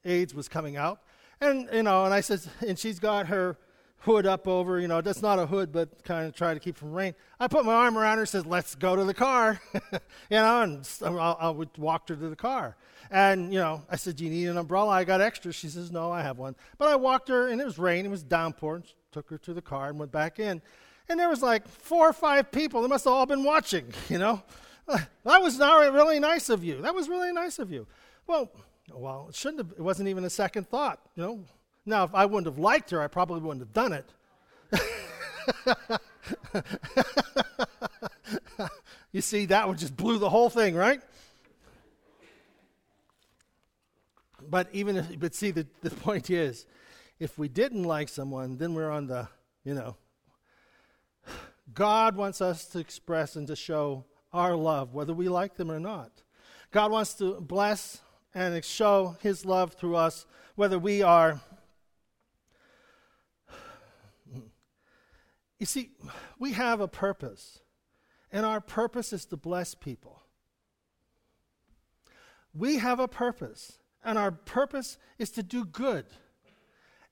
aides 0.06 0.32
was 0.32 0.48
coming 0.48 0.76
out, 0.76 1.00
and 1.40 1.68
you 1.70 1.82
know, 1.82 2.06
and 2.06 2.14
I 2.14 2.20
said, 2.20 2.40
and 2.66 2.78
she's 2.78 2.98
got 2.98 3.26
her 3.26 3.58
hood 4.00 4.26
up 4.26 4.48
over, 4.48 4.80
you 4.80 4.88
know, 4.88 5.00
that's 5.00 5.22
not 5.22 5.38
a 5.38 5.46
hood, 5.46 5.72
but 5.72 6.02
kind 6.04 6.26
of 6.26 6.34
try 6.34 6.54
to 6.54 6.60
keep 6.60 6.76
from 6.76 6.92
rain. 6.92 7.14
I 7.38 7.48
put 7.48 7.64
my 7.64 7.74
arm 7.74 7.98
around 7.98 8.16
her 8.16 8.22
and 8.22 8.28
says, 8.28 8.46
let's 8.46 8.74
go 8.74 8.96
to 8.96 9.04
the 9.04 9.14
car, 9.14 9.60
you 9.74 10.00
know, 10.30 10.62
and 10.62 10.86
I, 11.02 11.50
would 11.50 11.76
walk 11.76 12.08
her 12.08 12.16
to 12.16 12.28
the 12.28 12.36
car. 12.36 12.76
And, 13.10 13.52
you 13.52 13.58
know, 13.58 13.82
I 13.90 13.96
said, 13.96 14.16
do 14.16 14.24
you 14.24 14.30
need 14.30 14.46
an 14.46 14.56
umbrella? 14.56 14.90
I 14.90 15.04
got 15.04 15.20
extra. 15.20 15.52
She 15.52 15.68
says, 15.68 15.90
no, 15.92 16.10
I 16.10 16.22
have 16.22 16.38
one. 16.38 16.56
But 16.78 16.88
I 16.88 16.96
walked 16.96 17.28
her, 17.28 17.48
and 17.48 17.60
it 17.60 17.64
was 17.64 17.78
rain, 17.78 18.06
it 18.06 18.10
was 18.10 18.22
downpour, 18.22 18.82
took 19.12 19.28
her 19.28 19.38
to 19.38 19.52
the 19.52 19.62
car 19.62 19.90
and 19.90 19.98
went 19.98 20.12
back 20.12 20.38
in. 20.38 20.62
And 21.08 21.20
there 21.20 21.28
was 21.28 21.42
like 21.42 21.68
four 21.68 22.08
or 22.08 22.12
five 22.12 22.50
people. 22.52 22.82
They 22.82 22.88
must 22.88 23.04
have 23.04 23.12
all 23.12 23.26
been 23.26 23.44
watching, 23.44 23.92
you 24.08 24.18
know. 24.18 24.42
That 25.22 25.40
was 25.40 25.56
not 25.56 25.92
really 25.92 26.18
nice 26.18 26.48
of 26.48 26.64
you. 26.64 26.82
That 26.82 26.96
was 26.96 27.08
really 27.08 27.32
nice 27.32 27.60
of 27.60 27.70
you. 27.70 27.86
Well, 28.26 28.50
well, 28.92 29.26
it 29.28 29.36
shouldn't 29.36 29.58
have, 29.58 29.70
it 29.78 29.80
wasn't 29.80 30.08
even 30.08 30.24
a 30.24 30.30
second 30.30 30.68
thought, 30.68 30.98
you 31.14 31.22
know. 31.22 31.44
Now, 31.86 32.04
if 32.04 32.14
I 32.14 32.26
wouldn't 32.26 32.46
have 32.46 32.58
liked 32.58 32.90
her, 32.90 33.00
I 33.00 33.06
probably 33.08 33.40
wouldn't 33.40 33.60
have 33.60 33.72
done 33.72 33.92
it. 33.92 34.12
you 39.12 39.20
see, 39.20 39.46
that 39.46 39.68
would 39.68 39.78
just 39.78 39.96
blew 39.96 40.18
the 40.18 40.30
whole 40.30 40.50
thing, 40.50 40.74
right? 40.74 41.00
But 44.48 44.68
even 44.72 44.96
if, 44.96 45.18
but 45.18 45.34
see, 45.34 45.50
the, 45.50 45.66
the 45.80 45.90
point 45.90 46.30
is, 46.30 46.66
if 47.18 47.38
we 47.38 47.48
didn't 47.48 47.84
like 47.84 48.08
someone, 48.08 48.56
then 48.56 48.74
we're 48.74 48.90
on 48.90 49.06
the, 49.06 49.28
you 49.64 49.74
know, 49.74 49.96
God 51.72 52.16
wants 52.16 52.40
us 52.40 52.64
to 52.66 52.78
express 52.78 53.36
and 53.36 53.46
to 53.46 53.54
show 53.54 54.04
our 54.32 54.56
love, 54.56 54.94
whether 54.94 55.14
we 55.14 55.28
like 55.28 55.56
them 55.56 55.70
or 55.70 55.78
not. 55.78 56.10
God 56.72 56.90
wants 56.90 57.14
to 57.14 57.40
bless 57.40 58.00
and 58.34 58.64
show 58.64 59.16
his 59.20 59.44
love 59.44 59.74
through 59.74 59.96
us, 59.96 60.26
whether 60.54 60.78
we 60.78 61.02
are 61.02 61.40
You 65.60 65.66
see, 65.66 65.90
we 66.38 66.54
have 66.54 66.80
a 66.80 66.88
purpose, 66.88 67.60
and 68.32 68.46
our 68.46 68.62
purpose 68.62 69.12
is 69.12 69.26
to 69.26 69.36
bless 69.36 69.74
people. 69.74 70.22
We 72.54 72.78
have 72.78 72.98
a 72.98 73.06
purpose, 73.06 73.78
and 74.02 74.18
our 74.18 74.32
purpose 74.32 74.96
is 75.18 75.30
to 75.32 75.42
do 75.42 75.66
good. 75.66 76.06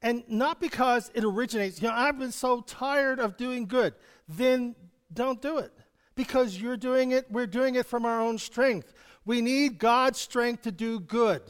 And 0.00 0.24
not 0.28 0.60
because 0.60 1.10
it 1.14 1.24
originates, 1.24 1.82
you 1.82 1.88
know, 1.88 1.94
I've 1.94 2.18
been 2.18 2.32
so 2.32 2.62
tired 2.62 3.20
of 3.20 3.36
doing 3.36 3.66
good. 3.66 3.94
Then 4.28 4.74
don't 5.12 5.42
do 5.42 5.58
it. 5.58 5.72
Because 6.14 6.58
you're 6.60 6.76
doing 6.76 7.12
it, 7.12 7.30
we're 7.30 7.46
doing 7.46 7.74
it 7.74 7.84
from 7.84 8.06
our 8.06 8.20
own 8.20 8.38
strength. 8.38 8.94
We 9.26 9.42
need 9.42 9.78
God's 9.78 10.18
strength 10.18 10.62
to 10.62 10.72
do 10.72 11.00
good. 11.00 11.42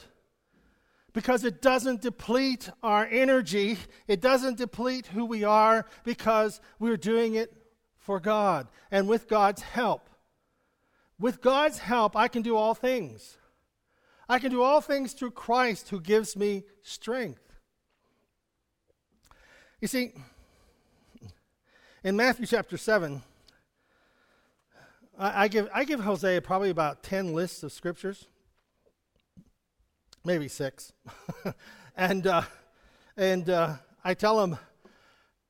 Because 1.19 1.43
it 1.43 1.61
doesn't 1.61 2.01
deplete 2.01 2.71
our 2.81 3.05
energy, 3.11 3.77
it 4.07 4.21
doesn't 4.21 4.57
deplete 4.57 5.09
who 5.09 5.25
we 5.25 5.43
are, 5.43 5.85
because 6.05 6.61
we're 6.79 6.97
doing 6.97 7.35
it 7.35 7.53
for 7.99 8.21
God 8.21 8.69
and 8.93 9.09
with 9.09 9.27
God's 9.27 9.63
help. 9.63 10.09
With 11.19 11.41
God's 11.41 11.79
help, 11.79 12.15
I 12.15 12.29
can 12.29 12.43
do 12.43 12.55
all 12.55 12.73
things. 12.73 13.37
I 14.29 14.39
can 14.39 14.53
do 14.53 14.63
all 14.63 14.81
things 14.81 15.13
through 15.13 15.33
Christ 15.33 15.89
who 15.89 16.01
gives 16.01 16.37
me 16.37 16.63
strength. 16.85 17.43
You 19.81 19.89
see, 19.89 20.13
in 22.05 22.15
Matthew 22.15 22.47
chapter 22.47 22.77
7, 22.77 23.23
I, 25.19 25.43
I, 25.43 25.49
give, 25.49 25.69
I 25.75 25.83
give 25.83 25.99
Hosea 25.99 26.43
probably 26.43 26.71
about 26.71 27.03
10 27.03 27.35
lists 27.35 27.65
of 27.65 27.73
scriptures, 27.73 28.29
maybe 30.29 30.47
six. 30.47 30.93
and 31.97 32.27
uh, 32.27 32.43
and 33.17 33.49
uh, 33.49 33.77
I 34.05 34.13
tell 34.13 34.45
him, 34.45 34.59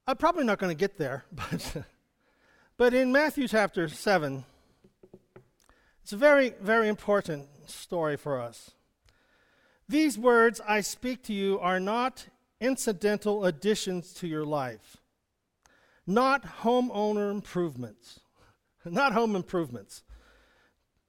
I'm 0.07 0.17
probably 0.17 0.45
not 0.45 0.59
going 0.59 0.71
to 0.71 0.79
get 0.79 0.99
there, 0.99 1.25
but, 1.33 1.85
but 2.77 2.95
in 2.95 3.11
Matthew 3.11 3.49
chapter 3.49 3.89
7, 3.89 4.45
it's 6.03 6.13
a 6.13 6.17
very, 6.17 6.55
very 6.61 6.89
important 6.89 7.49
story 7.69 8.17
for 8.17 8.41
us. 8.41 8.71
These 9.89 10.17
words 10.17 10.61
I 10.67 10.81
speak 10.81 11.25
to 11.25 11.33
you 11.33 11.59
are 11.59 11.81
not 11.81 12.29
incidental 12.61 13.45
additions 13.45 14.13
to 14.15 14.29
your 14.29 14.45
life, 14.45 14.99
not 16.07 16.61
homeowner 16.63 17.33
improvements, 17.33 18.21
not 18.85 19.13
home 19.13 19.35
improvements 19.35 20.05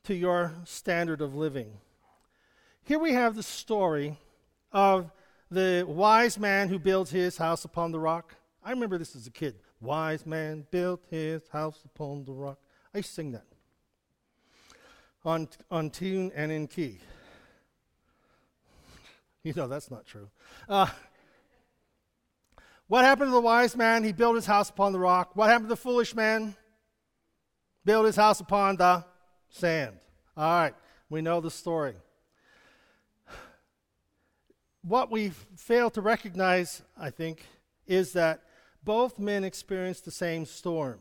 to 0.05 0.15
your 0.15 0.55
standard 0.65 1.21
of 1.21 1.35
living. 1.35 1.77
Here 2.89 2.97
we 2.97 3.13
have 3.13 3.35
the 3.35 3.43
story 3.43 4.17
of 4.71 5.11
the 5.51 5.85
wise 5.87 6.39
man 6.39 6.69
who 6.69 6.79
builds 6.79 7.11
his 7.11 7.37
house 7.37 7.63
upon 7.63 7.91
the 7.91 7.99
rock. 7.99 8.33
I 8.63 8.71
remember 8.71 8.97
this 8.97 9.15
as 9.15 9.27
a 9.27 9.29
kid. 9.29 9.59
Wise 9.79 10.25
man 10.25 10.65
built 10.71 11.03
his 11.11 11.47
house 11.49 11.81
upon 11.85 12.25
the 12.25 12.31
rock. 12.31 12.57
I 12.91 12.97
used 12.97 13.09
to 13.09 13.13
sing 13.13 13.31
that 13.33 13.45
on, 15.23 15.49
on 15.69 15.91
tune 15.91 16.31
and 16.33 16.51
in 16.51 16.65
key. 16.65 16.97
You 19.43 19.53
know 19.53 19.67
that's 19.67 19.91
not 19.91 20.07
true. 20.07 20.27
Uh, 20.67 20.87
what 22.87 23.05
happened 23.05 23.27
to 23.27 23.33
the 23.33 23.39
wise 23.39 23.75
man? 23.75 24.03
He 24.03 24.13
built 24.13 24.35
his 24.35 24.47
house 24.47 24.71
upon 24.71 24.93
the 24.93 24.99
rock. 24.99 25.35
What 25.35 25.47
happened 25.47 25.69
to 25.69 25.75
the 25.75 25.81
foolish 25.81 26.15
man? 26.15 26.55
Built 27.85 28.07
his 28.07 28.15
house 28.15 28.39
upon 28.39 28.77
the 28.77 29.05
sand. 29.47 29.99
All 30.35 30.43
right, 30.43 30.73
we 31.07 31.21
know 31.21 31.39
the 31.39 31.51
story. 31.51 31.93
What 34.81 35.11
we 35.11 35.29
fail 35.55 35.89
to 35.91 36.01
recognize, 36.01 36.81
I 36.97 37.09
think, 37.09 37.45
is 37.85 38.13
that 38.13 38.41
both 38.83 39.19
men 39.19 39.43
experienced 39.43 40.05
the 40.05 40.11
same 40.11 40.45
storm. 40.45 40.99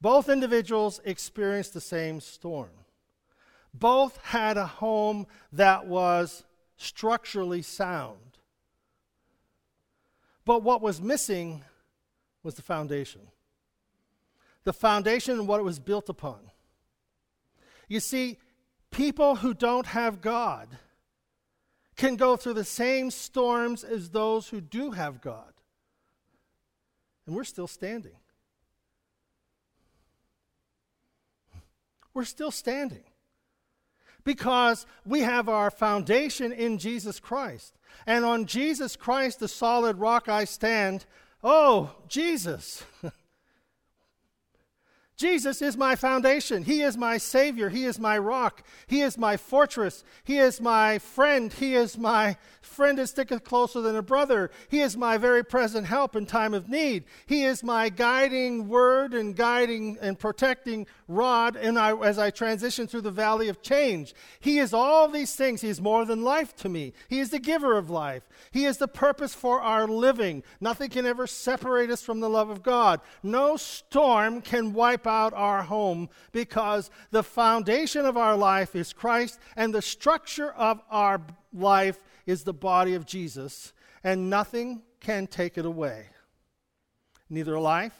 Both 0.00 0.28
individuals 0.28 1.00
experienced 1.04 1.72
the 1.72 1.80
same 1.80 2.20
storm. 2.20 2.70
Both 3.72 4.18
had 4.24 4.56
a 4.56 4.66
home 4.66 5.26
that 5.52 5.86
was 5.86 6.44
structurally 6.76 7.62
sound. 7.62 8.38
But 10.44 10.62
what 10.62 10.80
was 10.80 11.00
missing 11.00 11.64
was 12.42 12.54
the 12.54 12.62
foundation. 12.62 13.22
The 14.64 14.72
foundation 14.72 15.38
and 15.38 15.48
what 15.48 15.60
it 15.60 15.64
was 15.64 15.78
built 15.78 16.08
upon. 16.08 16.38
You 17.88 18.00
see, 18.00 18.38
people 18.90 19.36
who 19.36 19.54
don't 19.54 19.86
have 19.86 20.20
God 20.20 20.68
can 21.96 22.16
go 22.16 22.36
through 22.36 22.54
the 22.54 22.64
same 22.64 23.10
storms 23.10 23.82
as 23.82 24.10
those 24.10 24.48
who 24.48 24.60
do 24.60 24.90
have 24.92 25.20
God. 25.20 25.52
And 27.26 27.34
we're 27.34 27.44
still 27.44 27.66
standing. 27.66 28.16
We're 32.14 32.24
still 32.24 32.50
standing 32.50 33.04
because 34.24 34.86
we 35.04 35.20
have 35.20 35.48
our 35.48 35.70
foundation 35.70 36.52
in 36.52 36.78
Jesus 36.78 37.20
Christ. 37.20 37.78
And 38.06 38.24
on 38.24 38.46
Jesus 38.46 38.96
Christ, 38.96 39.40
the 39.40 39.48
solid 39.48 39.98
rock 39.98 40.28
I 40.28 40.44
stand. 40.44 41.06
Oh, 41.42 41.94
Jesus. 42.08 42.84
Jesus 45.16 45.62
is 45.62 45.78
my 45.78 45.96
foundation. 45.96 46.62
He 46.62 46.82
is 46.82 46.98
my 46.98 47.16
Savior. 47.16 47.70
He 47.70 47.84
is 47.84 47.98
my 47.98 48.18
rock. 48.18 48.62
He 48.86 49.00
is 49.00 49.16
my 49.16 49.38
fortress. 49.38 50.04
He 50.24 50.38
is 50.38 50.60
my 50.60 50.98
friend. 50.98 51.50
He 51.50 51.74
is 51.74 51.96
my 51.96 52.36
friend 52.60 52.98
that 52.98 53.06
sticketh 53.06 53.42
closer 53.42 53.80
than 53.80 53.96
a 53.96 54.02
brother. 54.02 54.50
He 54.68 54.80
is 54.80 54.94
my 54.94 55.16
very 55.16 55.42
present 55.42 55.86
help 55.86 56.16
in 56.16 56.26
time 56.26 56.52
of 56.52 56.68
need. 56.68 57.04
He 57.24 57.44
is 57.44 57.64
my 57.64 57.88
guiding 57.88 58.68
word 58.68 59.14
and 59.14 59.34
guiding 59.34 59.96
and 60.02 60.18
protecting 60.18 60.86
rod 61.08 61.56
and 61.56 61.78
I, 61.78 61.96
as 61.96 62.18
I 62.18 62.30
transition 62.30 62.86
through 62.86 63.02
the 63.02 63.10
valley 63.10 63.48
of 63.48 63.62
change. 63.62 64.14
He 64.40 64.58
is 64.58 64.74
all 64.74 65.08
these 65.08 65.34
things. 65.34 65.60
He 65.60 65.68
is 65.68 65.80
more 65.80 66.04
than 66.04 66.24
life 66.24 66.54
to 66.56 66.68
me. 66.68 66.92
He 67.08 67.20
is 67.20 67.30
the 67.30 67.38
giver 67.38 67.76
of 67.76 67.90
life. 67.90 68.28
He 68.50 68.64
is 68.64 68.78
the 68.78 68.88
purpose 68.88 69.34
for 69.34 69.60
our 69.60 69.86
living. 69.86 70.42
Nothing 70.60 70.90
can 70.90 71.06
ever 71.06 71.26
separate 71.26 71.90
us 71.90 72.02
from 72.02 72.20
the 72.20 72.30
love 72.30 72.50
of 72.50 72.62
God. 72.62 73.00
No 73.22 73.56
storm 73.56 74.40
can 74.40 74.72
wipe 74.72 75.06
out 75.06 75.32
our 75.34 75.62
home 75.62 76.08
because 76.32 76.90
the 77.10 77.22
foundation 77.22 78.04
of 78.04 78.16
our 78.16 78.36
life 78.36 78.74
is 78.74 78.92
Christ 78.92 79.38
and 79.56 79.74
the 79.74 79.82
structure 79.82 80.52
of 80.52 80.80
our 80.90 81.20
life 81.52 81.98
is 82.26 82.42
the 82.42 82.52
body 82.52 82.94
of 82.94 83.06
Jesus, 83.06 83.72
and 84.02 84.28
nothing 84.28 84.82
can 85.00 85.26
take 85.26 85.56
it 85.56 85.64
away. 85.64 86.06
Neither 87.30 87.58
life 87.58 87.94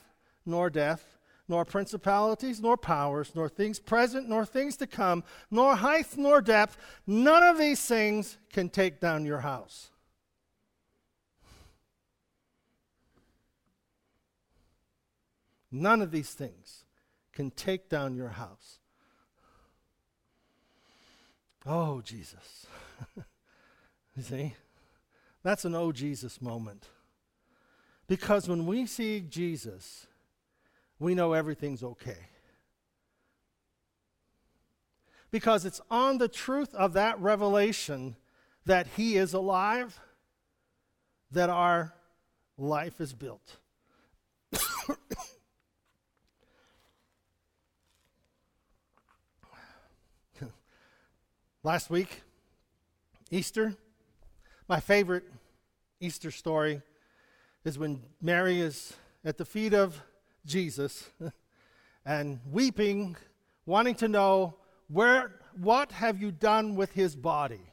nor 0.45 0.69
death, 0.71 1.16
nor 1.49 1.65
principalities, 1.65 2.61
nor 2.61 2.77
powers, 2.77 3.33
nor 3.35 3.49
things 3.49 3.79
present, 3.79 4.29
nor 4.29 4.45
things 4.45 4.77
to 4.77 4.87
come, 4.87 5.23
nor 5.51 5.77
height, 5.77 6.17
nor 6.17 6.41
depth, 6.41 6.77
none 7.07 7.43
of 7.43 7.59
these 7.59 7.85
things 7.85 8.39
can 8.53 8.69
take 8.69 9.01
down 9.01 9.25
your 9.25 9.41
house. 9.41 9.91
None 15.71 16.01
of 16.01 16.11
these 16.11 16.33
things 16.33 16.85
can 17.33 17.51
take 17.51 17.89
down 17.89 18.15
your 18.15 18.31
house. 18.31 18.79
Oh, 21.67 22.01
Jesus. 22.01 22.67
you 24.17 24.23
see? 24.23 24.55
That's 25.43 25.65
an 25.65 25.75
oh, 25.75 25.93
Jesus 25.93 26.41
moment. 26.41 26.87
Because 28.07 28.49
when 28.49 28.67
we 28.67 28.87
see 28.87 29.21
Jesus, 29.21 30.07
we 30.99 31.15
know 31.15 31.33
everything's 31.33 31.83
okay. 31.83 32.29
Because 35.31 35.65
it's 35.65 35.81
on 35.91 36.19
the 36.19 36.29
truth 36.29 36.75
of 36.75 36.93
that 36.95 37.21
revelation 37.21 38.17
that 38.65 38.87
He 38.97 39.17
is 39.17 39.33
alive 39.35 39.99
that 41.31 41.51
our 41.51 41.93
life 42.57 43.01
is 43.01 43.13
built. 43.13 43.59
Last 51.63 51.91
week, 51.91 52.23
Easter, 53.31 53.75
my 54.69 54.81
favorite 54.81 55.25
Easter 56.01 56.31
story 56.31 56.81
is 57.65 57.79
when 57.79 58.01
Mary 58.23 58.61
is 58.61 58.95
at 59.25 59.37
the 59.37 59.45
feet 59.45 59.75
of 59.75 60.01
Jesus 60.47 61.11
and 62.07 62.41
weeping, 62.51 63.17
wanting 63.67 63.95
to 63.97 64.09
know 64.09 64.55
where 64.89 65.33
what 65.61 65.93
have 65.93 66.21
you 66.21 66.31
done 66.31 66.77
with 66.77 66.93
his 66.93 67.17
body? 67.17 67.73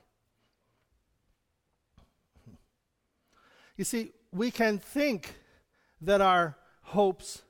You 3.78 3.84
see, 3.84 4.12
we 4.32 4.52
can 4.52 4.80
think 4.80 5.36
that 6.02 6.22
our 6.22 6.58
hopes 6.82 7.44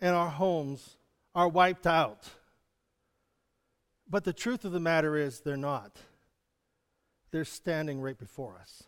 and 0.00 0.14
our 0.14 0.28
homes 0.28 0.96
are 1.34 1.48
wiped 1.48 1.86
out. 1.86 2.28
But 4.08 4.24
the 4.24 4.32
truth 4.32 4.64
of 4.64 4.72
the 4.72 4.80
matter 4.80 5.16
is, 5.16 5.40
they're 5.40 5.56
not. 5.56 5.96
They're 7.30 7.44
standing 7.44 8.00
right 8.00 8.18
before 8.18 8.58
us. 8.60 8.84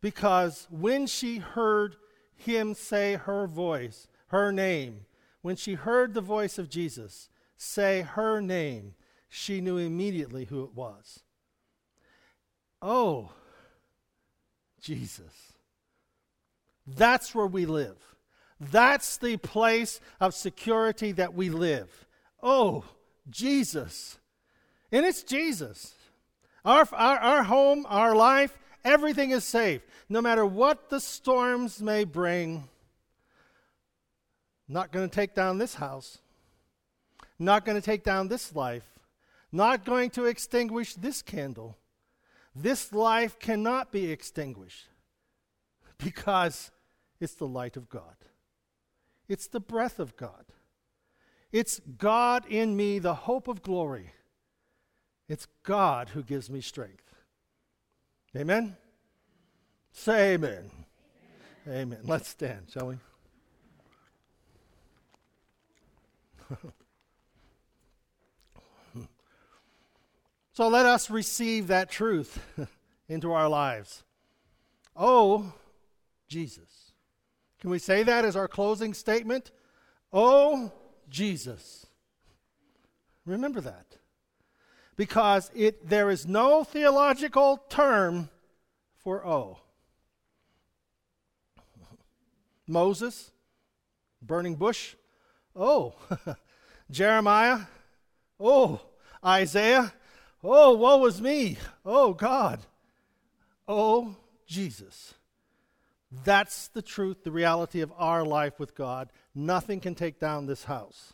Because 0.00 0.66
when 0.70 1.06
she 1.06 1.38
heard 1.38 1.96
him 2.34 2.74
say 2.74 3.14
her 3.14 3.46
voice, 3.46 4.08
her 4.30 4.52
name, 4.52 5.06
when 5.42 5.56
she 5.56 5.74
heard 5.74 6.14
the 6.14 6.20
voice 6.20 6.58
of 6.58 6.68
Jesus 6.68 7.28
say 7.56 8.02
her 8.02 8.40
name, 8.40 8.94
she 9.28 9.60
knew 9.60 9.76
immediately 9.76 10.44
who 10.44 10.64
it 10.64 10.74
was. 10.74 11.20
Oh, 12.80 13.30
Jesus. 14.80 15.52
That's 16.86 17.34
where 17.34 17.46
we 17.46 17.66
live. 17.66 17.96
That's 18.60 19.16
the 19.16 19.36
place 19.36 20.00
of 20.20 20.34
security 20.34 21.12
that 21.12 21.34
we 21.34 21.50
live. 21.50 22.06
Oh, 22.42 22.84
Jesus. 23.28 24.18
And 24.92 25.04
it's 25.04 25.22
Jesus. 25.22 25.94
Our, 26.64 26.86
our, 26.92 27.18
our 27.18 27.42
home, 27.42 27.86
our 27.88 28.14
life, 28.14 28.56
everything 28.84 29.30
is 29.30 29.44
safe. 29.44 29.82
No 30.08 30.20
matter 30.20 30.44
what 30.44 30.90
the 30.90 31.00
storms 31.00 31.80
may 31.80 32.04
bring, 32.04 32.68
not 34.70 34.92
going 34.92 35.08
to 35.08 35.14
take 35.14 35.34
down 35.34 35.58
this 35.58 35.74
house, 35.74 36.18
not 37.38 37.64
going 37.64 37.76
to 37.76 37.84
take 37.84 38.04
down 38.04 38.28
this 38.28 38.54
life, 38.54 38.84
not 39.50 39.84
going 39.84 40.10
to 40.10 40.26
extinguish 40.26 40.94
this 40.94 41.22
candle. 41.22 41.76
This 42.54 42.92
life 42.92 43.38
cannot 43.40 43.90
be 43.90 44.12
extinguished 44.12 44.86
because 45.98 46.70
it's 47.20 47.34
the 47.34 47.48
light 47.48 47.76
of 47.76 47.88
God. 47.88 48.14
It's 49.28 49.48
the 49.48 49.60
breath 49.60 49.98
of 49.98 50.16
God. 50.16 50.44
It's 51.52 51.80
God 51.98 52.46
in 52.46 52.76
me, 52.76 53.00
the 53.00 53.14
hope 53.14 53.48
of 53.48 53.62
glory. 53.62 54.12
It's 55.28 55.46
God 55.64 56.10
who 56.10 56.22
gives 56.22 56.48
me 56.48 56.60
strength. 56.60 57.14
Amen? 58.36 58.76
Say 59.92 60.34
amen. 60.34 60.70
Amen. 61.66 61.82
amen. 61.82 62.00
Let's 62.04 62.28
stand, 62.28 62.66
shall 62.70 62.88
we? 62.88 62.96
so 70.52 70.68
let 70.68 70.86
us 70.86 71.10
receive 71.10 71.66
that 71.68 71.90
truth 71.90 72.40
into 73.08 73.32
our 73.32 73.48
lives. 73.48 74.02
Oh, 74.96 75.52
Jesus. 76.28 76.92
Can 77.60 77.70
we 77.70 77.78
say 77.78 78.02
that 78.02 78.24
as 78.24 78.36
our 78.36 78.48
closing 78.48 78.94
statement? 78.94 79.50
Oh, 80.12 80.72
Jesus. 81.08 81.86
Remember 83.24 83.60
that. 83.60 83.96
Because 84.96 85.50
it, 85.54 85.88
there 85.88 86.10
is 86.10 86.26
no 86.26 86.64
theological 86.64 87.58
term 87.68 88.28
for 88.98 89.24
oh. 89.26 89.58
Moses, 92.66 93.30
burning 94.22 94.54
bush, 94.54 94.94
oh. 95.54 95.94
Jeremiah, 96.90 97.60
oh. 98.38 98.80
Isaiah, 99.24 99.92
oh, 100.42 100.74
woe 100.74 101.04
is 101.04 101.20
me, 101.20 101.58
oh 101.84 102.14
God, 102.14 102.60
oh 103.68 104.16
Jesus. 104.46 105.14
That's 106.24 106.68
the 106.68 106.82
truth, 106.82 107.22
the 107.22 107.30
reality 107.30 107.82
of 107.82 107.92
our 107.96 108.24
life 108.24 108.58
with 108.58 108.74
God. 108.74 109.10
Nothing 109.34 109.78
can 109.78 109.94
take 109.94 110.18
down 110.18 110.46
this 110.46 110.64
house, 110.64 111.12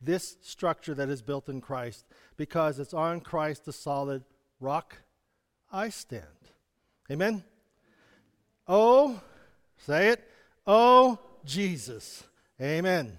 this 0.00 0.36
structure 0.42 0.94
that 0.94 1.08
is 1.08 1.22
built 1.22 1.48
in 1.48 1.60
Christ, 1.60 2.04
because 2.36 2.78
it's 2.78 2.94
on 2.94 3.20
Christ, 3.20 3.64
the 3.64 3.72
solid 3.72 4.22
rock, 4.60 4.98
I 5.72 5.88
stand. 5.88 6.22
Amen? 7.10 7.42
Oh, 8.68 9.20
say 9.78 10.10
it. 10.10 10.28
Oh, 10.66 11.18
Jesus. 11.44 12.22
Amen. 12.60 13.18